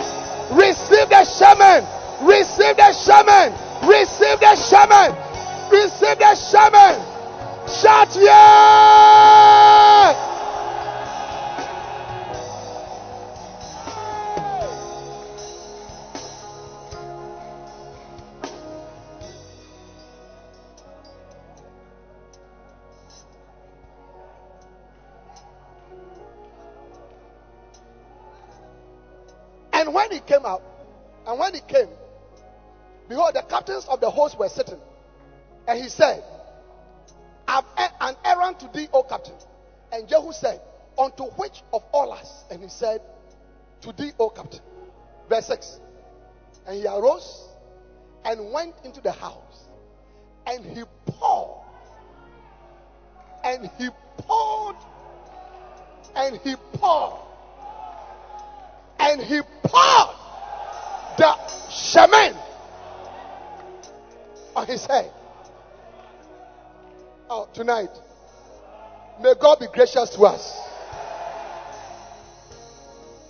Receive 0.51 1.09
the 1.09 1.25
shemen. 1.25 1.87
Receive 2.27 2.77
the 2.77 2.93
shemen. 2.93 3.55
Receive 3.89 4.41
the 4.41 4.57
shemen. 4.57 5.15
Receive 5.71 6.19
the 6.19 6.35
shemen. 6.35 6.99
Shout 7.69 8.17
yeah! 8.17 9.51
When 30.11 30.19
he 30.21 30.27
came 30.27 30.45
out, 30.45 30.63
and 31.27 31.39
when 31.39 31.55
he 31.55 31.61
came, 31.61 31.89
behold, 33.09 33.35
the 33.35 33.43
captains 33.43 33.87
of 33.89 34.01
the 34.01 34.11
host 34.11 34.39
were 34.39 34.49
sitting. 34.49 34.79
And 35.69 35.81
he 35.81 35.89
said, 35.89 36.25
I've 37.47 37.65
an 38.01 38.17
errand 38.25 38.59
to 38.61 38.71
thee, 38.75 38.89
O 38.93 39.03
captain. 39.05 39.35
And 39.93 40.09
Jehu 40.09 40.33
said, 40.33 40.61
Unto 40.99 41.25
which 41.37 41.63
of 41.73 41.83
all 41.93 42.13
us? 42.13 42.45
And 42.51 42.61
he 42.63 42.69
said, 42.69 43.01
To 43.83 43.93
thee, 43.93 44.13
O 44.19 44.31
captain. 44.31 44.61
Verse 45.29 45.47
6. 45.47 45.81
And 46.67 46.77
he 46.77 46.87
arose 46.87 47.49
and 48.25 48.53
went 48.53 48.75
into 48.85 49.01
the 49.01 49.13
house. 49.13 49.65
And 50.47 50.65
he 50.65 50.83
poured. 51.07 51.65
And 53.45 53.71
he 53.79 53.89
poured. 54.19 54.77
And 56.17 56.37
he 56.39 56.57
poured. 56.75 57.30
And 59.01 59.21
he 59.23 59.41
poured 59.65 60.17
the 61.17 61.35
shemen 61.71 62.37
on 64.55 64.67
his 64.67 64.85
head. 64.87 65.11
Oh, 67.29 67.49
tonight. 67.55 67.91
May 69.23 69.35
God 69.41 69.59
be 69.61 69.67
gracious 69.73 70.11
to 70.11 70.23
us. 70.23 70.59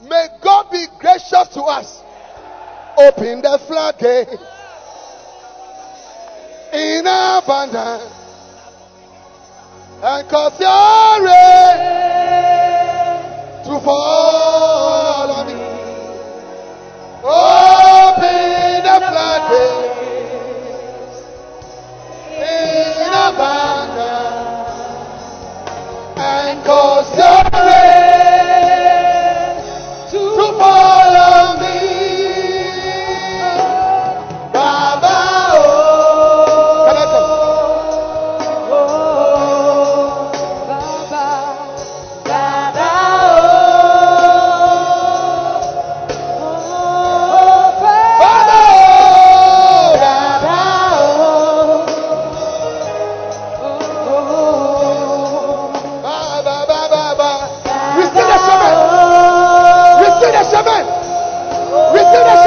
May 0.02 0.26
God 0.42 0.70
be 0.70 0.86
gracious 0.98 1.48
to 1.54 1.62
us. 1.62 2.00
Open 2.96 3.42
the 3.42 3.58
floodgate 3.66 4.28
in 6.72 7.06
abundance 7.06 8.20
and 10.02 10.28
cause 10.30 10.58
your 10.60 11.24
rain 11.24 11.80
to 13.64 13.84
fall. 13.84 14.99
Open 17.22 18.82
the 18.82 18.96
floodgates 19.10 19.79
Cultura 62.10 62.39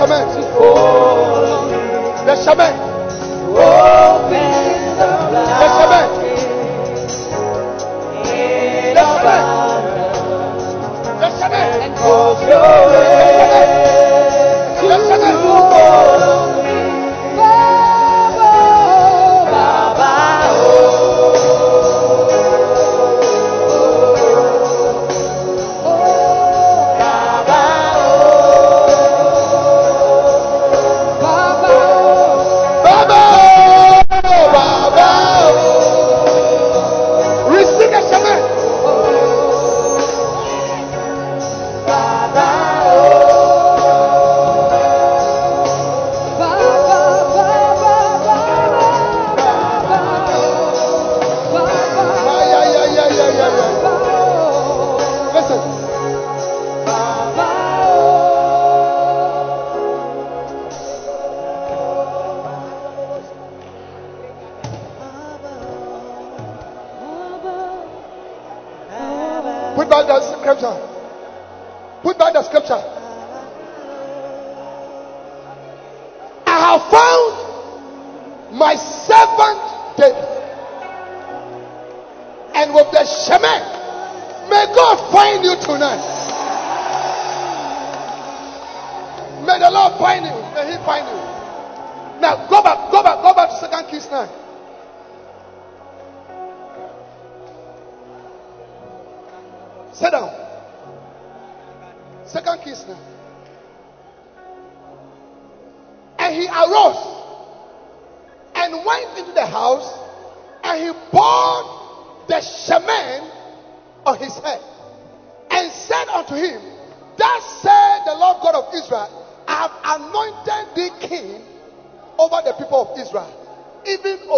chemin. 0.00 0.24
Le 2.26 2.34
chemin. 2.36 2.89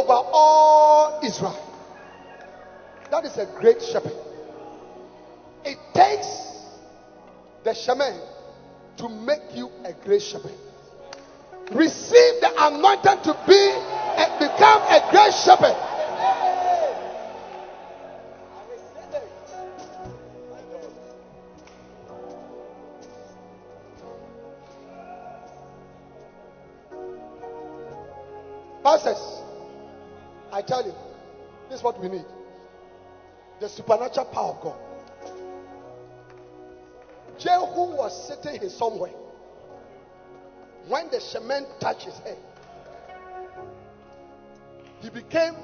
Over 0.02 0.28
all 0.32 1.20
Israel. 1.22 1.58
That 3.10 3.24
is 3.24 3.36
a 3.38 3.46
great 3.60 3.82
shepherd. 3.82 4.16
It 5.64 5.78
takes 5.94 6.26
the 7.62 7.70
shemen 7.70 8.18
to 8.96 9.08
make 9.08 9.54
you 9.54 9.70
a 9.84 9.92
great 10.04 10.22
shepherd. 10.22 10.52
Receive 11.70 12.40
the 12.40 12.50
anointing 12.56 13.22
to 13.24 13.38
be 13.46 13.70
and 14.18 14.38
become 14.38 14.82
a 14.82 15.08
great 15.10 15.32
shepherd. 15.44 15.91
We 32.02 32.08
need 32.08 32.24
the 33.60 33.68
supernatural 33.68 34.26
power 34.26 34.54
of 34.54 34.60
God. 34.60 34.78
Jehu 37.38 37.96
was 37.96 38.26
sitting 38.26 38.60
here 38.60 38.70
somewhere 38.70 39.12
when 40.88 41.08
the 41.10 41.18
shemen 41.18 41.64
touched 41.78 42.02
his 42.02 42.18
head. 42.18 42.38
He 45.00 45.10
became 45.10 45.54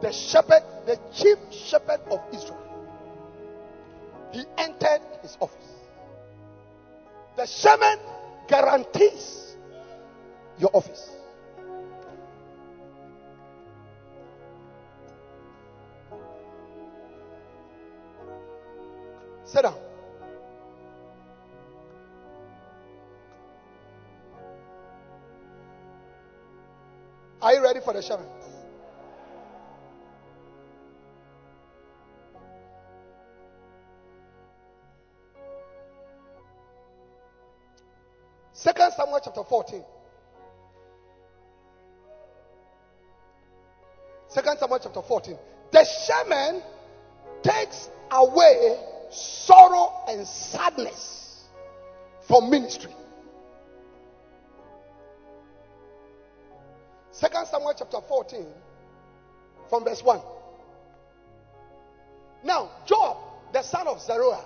the 0.00 0.12
shepherd, 0.12 0.62
the 0.86 0.98
chief 1.14 1.36
shepherd 1.50 2.00
of 2.10 2.20
Israel. 2.32 2.64
He 4.32 4.44
entered 4.56 5.02
his 5.20 5.36
office. 5.40 5.56
The 7.36 7.42
shemen 7.42 7.98
guarantees 8.48 9.56
your 10.58 10.70
office. 10.72 11.17
Sit 19.48 19.62
down. 19.62 19.74
Are 27.40 27.54
you 27.54 27.62
ready 27.62 27.80
for 27.82 27.94
the 27.94 28.00
shemen? 28.00 28.26
Second 38.52 38.92
Samuel 38.96 39.20
chapter 39.24 39.44
14. 39.44 39.84
Second 44.28 44.58
Samuel 44.58 44.80
chapter 44.82 45.00
14. 45.00 45.38
The 45.72 45.86
shemen 46.06 46.62
takes 47.42 47.88
away 48.10 48.97
sorrow 49.10 50.04
and 50.08 50.26
sadness 50.26 51.44
for 52.26 52.42
ministry. 52.42 52.92
Second 57.10 57.46
Samuel 57.46 57.74
chapter 57.76 57.98
14, 58.06 58.46
from 59.68 59.84
verse 59.84 60.02
1. 60.02 60.20
Now, 62.44 62.70
Joab, 62.86 63.16
the 63.52 63.62
son 63.62 63.88
of 63.88 64.00
Zeruiah, 64.00 64.44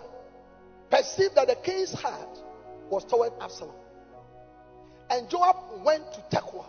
perceived 0.91 1.35
that 1.35 1.49
the 1.49 1.57
king's 1.57 1.93
heart 1.93 2.39
was 2.89 3.05
toward 3.05 3.33
Absalom. 3.41 3.75
And 5.11 5.29
Joab 5.29 5.85
went 5.85 6.11
to 6.15 6.21
Tekoa 6.31 6.67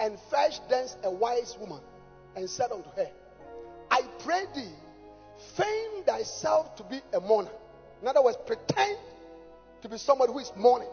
and 0.00 0.18
fetched 0.30 0.68
thence 0.68 0.96
a 1.04 1.10
wise 1.10 1.56
woman 1.60 1.80
and 2.34 2.50
said 2.50 2.72
unto 2.72 2.90
her, 2.96 3.08
I 3.90 4.02
pray 4.20 4.44
thee, 4.54 4.72
feign 5.56 6.04
thyself 6.04 6.76
to 6.76 6.82
be 6.84 7.00
a 7.12 7.20
mourner. 7.20 7.50
In 8.00 8.08
other 8.08 8.22
words, 8.22 8.38
pretend 8.46 8.98
to 9.82 9.88
be 9.88 9.98
somebody 9.98 10.32
who 10.32 10.38
is 10.38 10.52
mourning. 10.56 10.88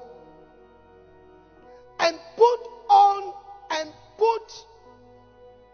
And 1.99 2.17
put 2.37 2.59
on 2.89 3.33
and 3.71 3.91
put 4.17 4.65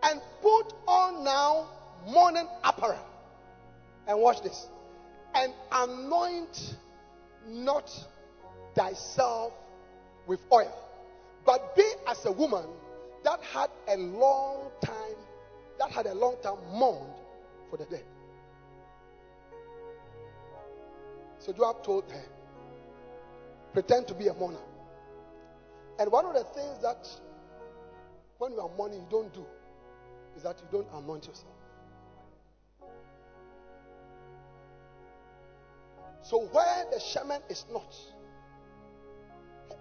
and 0.04 0.22
put 0.42 0.74
on 0.88 1.24
now 1.24 1.68
mourning 2.08 2.48
apparel. 2.64 3.06
And 4.08 4.20
watch 4.20 4.42
this. 4.44 4.68
And 5.34 5.54
anoint 5.72 6.76
not 7.48 7.92
thyself 8.76 9.54
with 10.28 10.40
oil, 10.52 10.74
but 11.46 11.76
be 11.76 11.86
as 12.08 12.26
a 12.26 12.32
woman 12.32 12.66
that 13.24 13.40
had 13.42 13.70
a 13.88 13.98
long 13.98 14.72
time, 14.84 15.16
that 15.80 15.92
had 15.92 16.06
a 16.06 16.14
long 16.14 16.36
time 16.42 16.58
mourned 16.72 17.12
for 17.70 17.78
the 17.78 17.86
dead. 17.86 18.04
So 21.46 21.54
Joab 21.54 21.84
told 21.84 22.12
her, 22.12 22.24
pretend 23.72 24.08
to 24.08 24.16
be 24.16 24.30
a 24.30 24.34
mourner. 24.34 24.58
And 26.00 26.12
one 26.12 26.26
of 26.26 26.34
the 26.34 26.44
things 26.44 26.82
that 26.82 27.08
when 28.40 28.54
you 28.54 28.62
are 28.62 28.70
mourning 28.76 29.02
you 29.02 29.08
don't 29.12 29.32
do 29.32 29.46
is 30.36 30.42
that 30.42 30.60
you 30.60 30.66
don't 30.72 30.88
anoint 30.96 31.28
yourself. 31.28 31.54
So 36.24 36.46
where 36.48 36.86
the 36.92 36.98
shemen 36.98 37.42
is 37.48 37.64
not, 37.72 37.96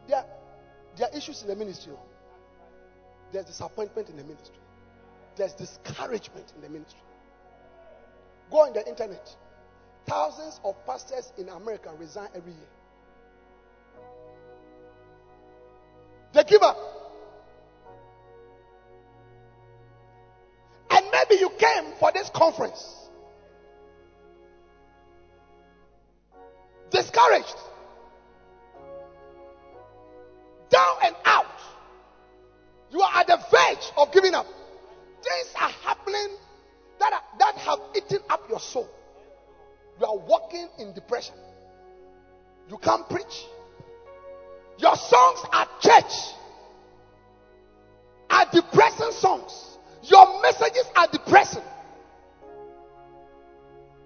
there, 0.06 0.26
there 0.98 1.08
are 1.08 1.16
issues 1.16 1.40
in 1.40 1.48
the 1.48 1.56
ministry. 1.56 1.94
There's 3.32 3.46
disappointment 3.46 4.10
in 4.10 4.18
the 4.18 4.24
ministry. 4.24 4.60
There's 5.34 5.54
discouragement 5.54 6.52
in 6.56 6.60
the 6.60 6.68
ministry. 6.68 7.00
Go 8.50 8.66
on 8.66 8.74
the 8.74 8.86
internet. 8.86 9.34
Thousands 10.06 10.60
of 10.64 10.74
pastors 10.86 11.32
in 11.38 11.48
America 11.48 11.90
resign 11.98 12.28
every 12.34 12.52
year. 12.52 12.60
They 16.32 16.44
give 16.44 16.62
up. 16.62 16.76
And 20.90 21.06
maybe 21.10 21.40
you 21.40 21.50
came 21.50 21.94
for 21.98 22.12
this 22.12 22.28
conference 22.30 23.04
discouraged, 26.94 27.56
in 40.78 40.92
depression. 40.92 41.34
You 42.68 42.78
can't 42.78 43.08
preach. 43.08 43.44
Your 44.78 44.96
songs 44.96 45.40
at 45.52 45.68
church 45.80 46.12
are 48.30 48.46
depressing 48.52 49.12
songs. 49.12 49.78
Your 50.02 50.42
messages 50.42 50.84
are 50.96 51.08
depressing. 51.10 51.62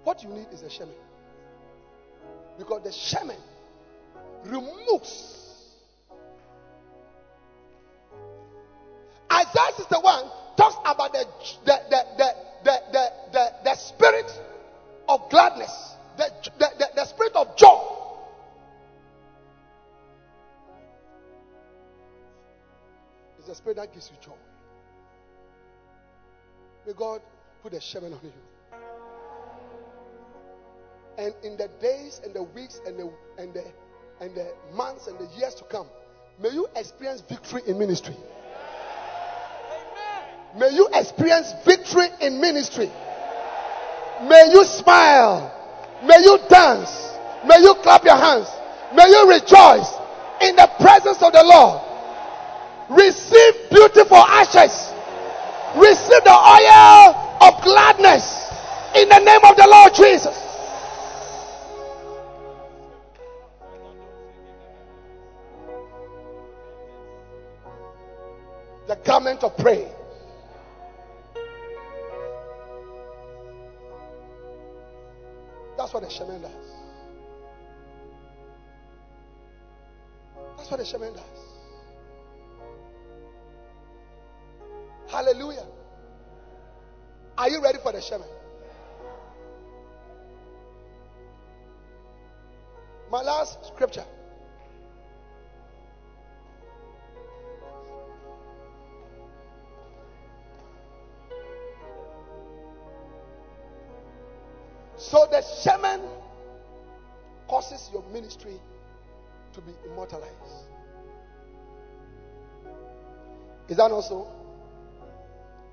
What 0.03 0.23
you 0.23 0.29
need 0.29 0.47
is 0.51 0.61
a 0.61 0.67
shemen. 0.67 0.93
Because 2.57 2.83
the 2.83 2.89
shemen 2.89 3.39
removes. 4.45 5.35
Isaiah 9.31 9.71
61 9.77 10.31
talks 10.57 10.75
about 10.85 11.13
the, 11.13 11.25
the, 11.65 11.79
the, 11.89 12.03
the, 12.17 12.33
the, 12.63 12.79
the, 12.91 13.09
the, 13.31 13.49
the 13.63 13.75
spirit 13.75 14.31
of 15.07 15.29
gladness, 15.29 15.88
spirit 23.59 23.75
that 23.75 23.93
gives 23.93 24.09
you 24.09 24.17
joy. 24.23 24.39
May 26.87 26.93
God 26.93 27.21
put 27.61 27.73
a 27.73 27.77
shemen 27.77 28.13
on 28.13 28.19
you. 28.23 28.31
And 31.17 31.33
in 31.43 31.57
the 31.57 31.69
days 31.81 32.21
and 32.23 32.33
the 32.33 32.43
weeks 32.43 32.79
and 32.85 32.97
the 32.97 33.11
and 33.37 33.53
the 33.53 33.65
and 34.21 34.33
the 34.33 34.53
months 34.73 35.07
and 35.07 35.19
the 35.19 35.27
years 35.37 35.55
to 35.55 35.65
come, 35.65 35.87
may 36.41 36.49
you 36.51 36.67
experience 36.75 37.21
victory 37.27 37.61
in 37.67 37.77
ministry. 37.77 38.15
May 40.57 40.71
you 40.71 40.87
experience 40.93 41.53
victory 41.65 42.07
in 42.21 42.39
ministry. 42.39 42.89
May 44.23 44.49
you 44.51 44.63
smile. 44.63 45.53
May 46.07 46.23
you 46.23 46.39
dance. 46.49 46.89
May 47.45 47.59
you 47.59 47.75
clap 47.83 48.05
your 48.05 48.15
hands. 48.15 48.47
May 48.95 49.07
you 49.07 49.29
rejoice 49.29 49.91
in 50.41 50.55
the 50.55 50.69
presence 50.79 51.21
of 51.21 51.33
the 51.33 51.43
Lord. 51.43 51.88
Receive 52.89 53.69
beautiful 53.69 54.17
ashes. 54.17 54.93
Receive 55.75 56.23
the 56.23 56.33
oil 56.33 57.37
of 57.41 57.63
gladness 57.63 58.47
in 58.95 59.07
the 59.09 59.19
name 59.19 59.41
of 59.43 59.55
the 59.55 59.67
Lord 59.69 59.93
Jesus. 59.93 60.35
The 68.87 68.95
garment 69.05 69.43
of 69.43 69.55
praise. 69.55 69.87
That's 75.77 75.93
what 75.93 76.01
the 76.01 76.09
shemen 76.09 76.41
does. 76.41 76.51
That's 80.57 80.71
what 80.71 80.79
the 80.79 80.83
shemen 80.83 81.13
does. 81.13 81.48
Hallelujah. 85.09 85.65
Are 87.37 87.49
you 87.49 87.61
ready 87.63 87.79
for 87.81 87.91
the 87.91 87.97
shemen? 87.97 88.27
My 93.11 93.23
last 93.23 93.65
scripture. 93.65 94.05
So 104.97 105.27
the 105.31 105.37
shemen 105.63 106.07
causes 107.47 107.89
your 107.91 108.03
ministry 108.11 108.59
to 109.53 109.61
be 109.61 109.71
immortalized. 109.85 110.35
Is 113.69 113.77
that 113.77 113.89
not 113.89 114.01
so? 114.01 114.38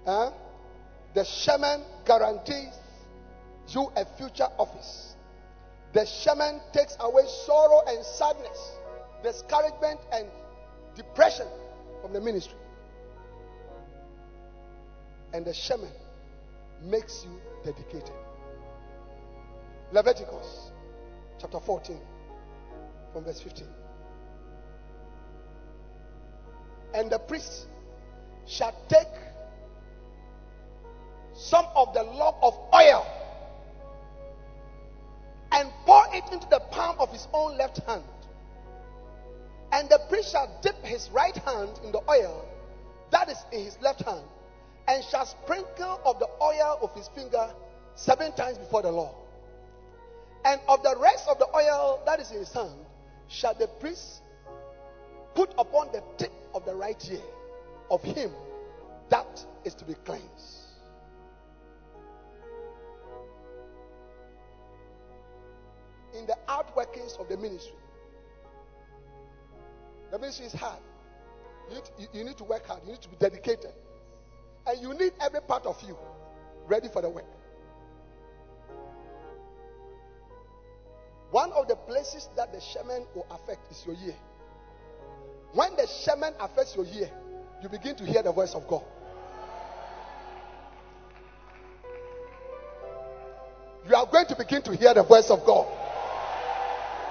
Huh? 0.06 0.30
The 1.14 1.22
shemen 1.22 1.82
guarantees 2.06 2.72
you 3.68 3.90
a 3.96 4.04
future 4.16 4.46
office. 4.58 5.14
The 5.92 6.00
shemen 6.00 6.60
takes 6.72 6.96
away 7.00 7.24
sorrow 7.44 7.82
and 7.88 8.04
sadness, 8.04 8.72
discouragement 9.24 9.98
and 10.12 10.28
depression 10.94 11.48
from 12.00 12.12
the 12.12 12.20
ministry. 12.20 12.58
And 15.32 15.44
the 15.44 15.50
shemen 15.50 15.90
makes 16.84 17.24
you 17.24 17.40
dedicated. 17.64 18.14
Leviticus 19.92 20.70
chapter 21.40 21.58
14, 21.58 21.98
from 23.12 23.24
verse 23.24 23.40
15. 23.40 23.66
And 26.94 27.10
the 27.10 27.18
priest 27.18 27.66
shall 28.46 28.74
take 28.88 29.08
some 31.36 31.66
of 31.74 31.92
the 31.94 32.02
log 32.02 32.34
of 32.42 32.54
oil 32.74 33.06
and 35.52 35.70
pour 35.84 36.04
it 36.12 36.24
into 36.32 36.48
the 36.48 36.60
palm 36.70 36.96
of 36.98 37.10
his 37.12 37.26
own 37.32 37.56
left 37.56 37.78
hand. 37.86 38.02
And 39.72 39.88
the 39.88 40.00
priest 40.08 40.32
shall 40.32 40.50
dip 40.62 40.82
his 40.84 41.10
right 41.10 41.36
hand 41.36 41.80
in 41.84 41.92
the 41.92 42.00
oil 42.08 42.44
that 43.10 43.28
is 43.28 43.38
in 43.52 43.64
his 43.64 43.78
left 43.80 44.02
hand, 44.02 44.24
and 44.88 45.04
shall 45.04 45.26
sprinkle 45.26 46.00
of 46.04 46.18
the 46.18 46.28
oil 46.42 46.78
of 46.82 46.94
his 46.94 47.08
finger 47.08 47.48
seven 47.94 48.32
times 48.32 48.58
before 48.58 48.82
the 48.82 48.90
Lord. 48.90 49.14
And 50.44 50.60
of 50.68 50.82
the 50.82 50.96
rest 50.98 51.28
of 51.28 51.38
the 51.38 51.48
oil 51.54 52.00
that 52.06 52.20
is 52.20 52.30
in 52.30 52.38
his 52.38 52.52
hand, 52.52 52.74
shall 53.28 53.54
the 53.54 53.66
priest 53.66 54.22
put 55.34 55.50
upon 55.58 55.88
the 55.92 56.02
tip 56.18 56.32
of 56.54 56.64
the 56.64 56.74
right 56.74 57.02
ear 57.10 57.20
of 57.90 58.02
him 58.02 58.30
that 59.08 59.44
is 59.64 59.74
to 59.74 59.84
be 59.84 59.94
cleansed. 60.04 60.65
In 66.16 66.26
the 66.26 66.36
outworkings 66.48 67.18
of 67.20 67.28
the 67.28 67.36
ministry, 67.36 67.76
the 70.10 70.18
ministry 70.18 70.46
is 70.46 70.52
hard. 70.52 70.80
You 71.68 71.74
need, 71.74 71.84
to, 71.84 72.18
you 72.18 72.24
need 72.24 72.38
to 72.38 72.44
work 72.44 72.66
hard, 72.66 72.80
you 72.84 72.92
need 72.92 73.02
to 73.02 73.08
be 73.08 73.16
dedicated, 73.16 73.72
and 74.66 74.80
you 74.80 74.94
need 74.94 75.12
every 75.20 75.40
part 75.42 75.66
of 75.66 75.76
you 75.86 75.96
ready 76.66 76.88
for 76.92 77.02
the 77.02 77.10
work. 77.10 77.24
One 81.32 81.52
of 81.52 81.68
the 81.68 81.76
places 81.76 82.28
that 82.36 82.52
the 82.52 82.58
shemen 82.58 83.06
will 83.14 83.26
affect 83.30 83.70
is 83.70 83.82
your 83.84 83.96
ear. 84.06 84.14
When 85.52 85.76
the 85.76 85.82
shemen 85.82 86.34
affects 86.40 86.76
your 86.76 86.86
ear, 86.86 87.10
you 87.62 87.68
begin 87.68 87.96
to 87.96 88.06
hear 88.06 88.22
the 88.22 88.32
voice 88.32 88.54
of 88.54 88.66
God. 88.68 88.84
You 93.88 93.94
are 93.94 94.06
going 94.06 94.26
to 94.26 94.36
begin 94.36 94.62
to 94.62 94.76
hear 94.76 94.94
the 94.94 95.02
voice 95.02 95.30
of 95.30 95.44
God. 95.44 95.66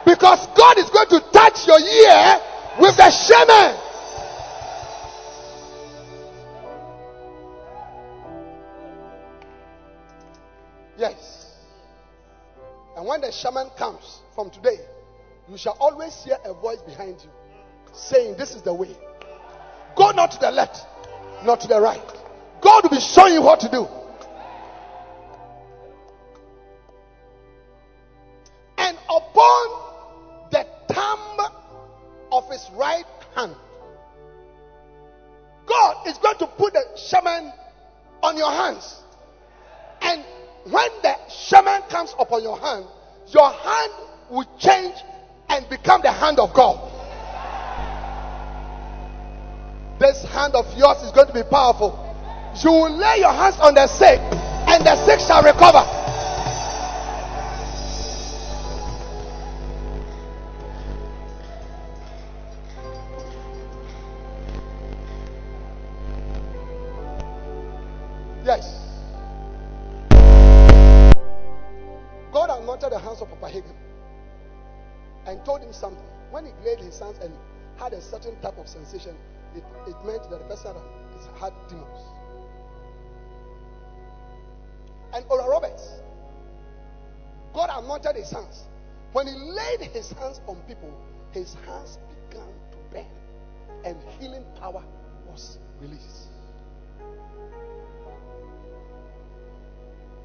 Because 0.05 0.45
God 0.55 0.77
is 0.77 0.89
going 0.89 1.09
to 1.09 1.19
touch 1.31 1.67
your 1.67 1.79
ear 1.79 2.41
with 2.79 2.95
the 2.95 3.09
shemen. 3.09 3.81
Yes. 10.97 11.47
And 12.95 13.05
when 13.05 13.21
the 13.21 13.27
shemen 13.27 13.75
comes 13.77 14.19
from 14.33 14.49
today, 14.51 14.79
you 15.49 15.57
shall 15.57 15.77
always 15.79 16.13
hear 16.23 16.37
a 16.45 16.53
voice 16.53 16.79
behind 16.81 17.17
you 17.23 17.29
saying, 17.93 18.37
This 18.37 18.55
is 18.55 18.61
the 18.61 18.73
way. 18.73 18.95
Go 19.95 20.11
not 20.11 20.31
to 20.31 20.39
the 20.39 20.51
left, 20.51 20.85
not 21.43 21.61
to 21.61 21.67
the 21.67 21.79
right. 21.79 22.01
God 22.61 22.83
will 22.83 22.89
be 22.89 22.99
showing 22.99 23.33
you 23.33 23.41
what 23.41 23.59
to 23.61 23.69
do. 23.69 23.87
Powerful. 51.75 52.01
You 52.63 52.71
will 52.71 52.97
lay 52.97 53.19
your 53.19 53.33
hands 53.33 53.59
on 53.59 53.73
the 53.73 53.87
sick, 53.87 54.19
and 54.67 54.85
the 54.85 54.95
sick 55.05 55.19
shall 55.19 55.43
recover. 55.43 55.84
wanted 87.95 88.19
his 88.19 88.29
hands. 88.29 88.63
When 89.13 89.27
he 89.27 89.33
laid 89.33 89.79
his 89.91 90.11
hands 90.11 90.41
on 90.47 90.57
people, 90.67 90.93
his 91.31 91.53
hands 91.65 91.97
began 92.29 92.47
to 92.71 92.77
burn, 92.91 93.05
and 93.85 93.97
healing 94.19 94.43
power 94.59 94.83
was 95.29 95.57
released. 95.79 96.27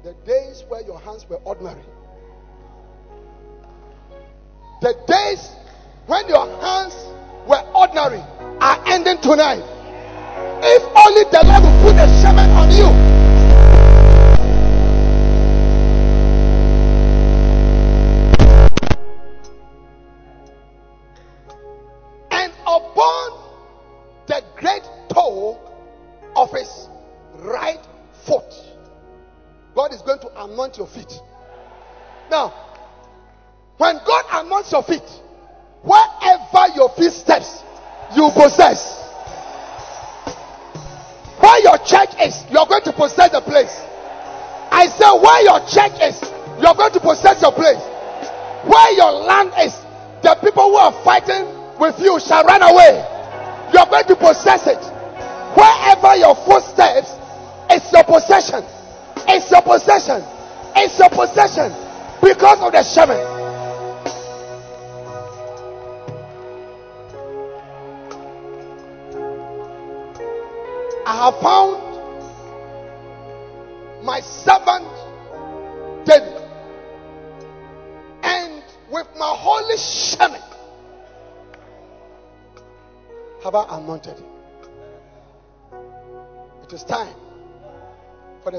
The 0.03 0.13
days 0.25 0.65
where 0.67 0.81
your 0.81 0.99
hands 0.99 1.25
were 1.29 1.39
ordinary, 1.45 1.83
the 4.81 4.93
days 5.07 5.51
when 6.07 6.27
your 6.27 6.47
hands 6.59 6.93
were 7.47 7.63
ordinary 7.73 8.21
are 8.59 8.83
ending 8.87 9.21
tonight. 9.21 9.63
If 10.63 10.83
only 10.83 11.23
the 11.31 11.41
Lord 11.45 11.63
will 11.63 11.83
put 11.83 11.95
a 11.95 12.07
shemen 12.19 12.49
on 12.57 12.71
you. 12.71 13.10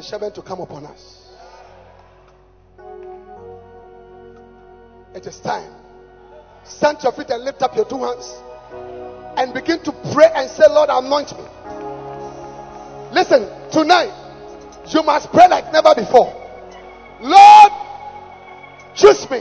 and 0.03 0.11
Shepherd 0.11 0.35
to 0.35 0.43
come 0.43 0.61
upon 0.61 0.85
us. 0.87 1.29
It 5.15 5.27
is 5.27 5.39
time. 5.39 5.73
Stand 6.65 6.99
your 7.03 7.13
feet 7.13 7.31
and 7.31 7.45
lift 7.45 7.63
up 7.63 7.77
your 7.77 7.85
two 7.85 8.03
hands 8.03 8.35
and 9.37 9.55
begin 9.55 9.79
to 9.85 9.93
pray 10.13 10.29
and 10.35 10.51
say, 10.51 10.65
Lord, 10.69 10.89
anoint 10.91 11.31
me. 11.39 11.45
Listen, 13.13 13.47
tonight 13.71 14.11
you 14.89 15.03
must 15.03 15.31
pray 15.31 15.47
like 15.49 15.73
never 15.73 15.95
before. 15.95 16.33
Lord, 17.21 17.73
choose 18.97 19.31
me 19.31 19.41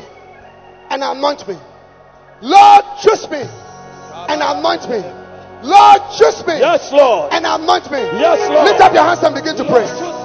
and 0.89 1.01
anoint 1.01 1.47
me. 1.47 1.57
Lord, 2.41 2.85
choose 3.01 3.27
me 3.31 3.41
and 4.29 4.41
anoint 4.41 4.89
me. 4.89 5.01
Lord, 5.63 6.01
choose 6.17 6.45
me. 6.45 6.59
Yes, 6.59 6.91
Lord. 6.91 7.33
And 7.33 7.45
anoint 7.45 7.89
me. 7.91 7.99
Yes, 8.21 8.49
Lord. 8.49 8.67
Lift 8.67 8.81
up 8.81 8.93
your 8.93 9.03
hands 9.03 9.23
and 9.23 9.33
begin 9.33 9.55
to 9.57 9.65
pray. 9.65 10.20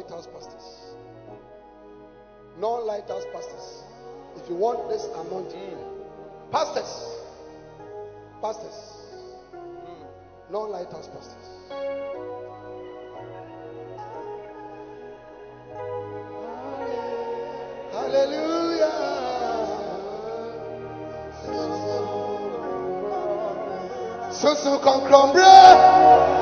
lighthouse 0.00 0.26
pastors. 0.28 0.96
Non 2.58 2.86
lighthouse 2.86 3.24
pastors. 3.32 3.82
If 4.36 4.48
you 4.48 4.54
want 4.54 4.88
this 4.88 5.04
anointing, 5.14 5.76
mm. 5.76 6.50
pastors, 6.50 6.90
pastors, 8.40 8.72
mm. 9.54 10.50
non 10.50 10.70
lighthouse 10.70 11.08
pastors. 11.08 11.48
Hallelujah. 17.92 18.90
Susu 24.32 24.78
concombre. 24.80 26.39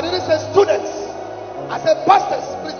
I 0.00 0.02
didn't 0.02 0.24
say 0.24 0.38
students. 0.50 0.88
I 1.68 1.76
said 1.84 2.06
pastors. 2.08 2.48
Please 2.64 2.79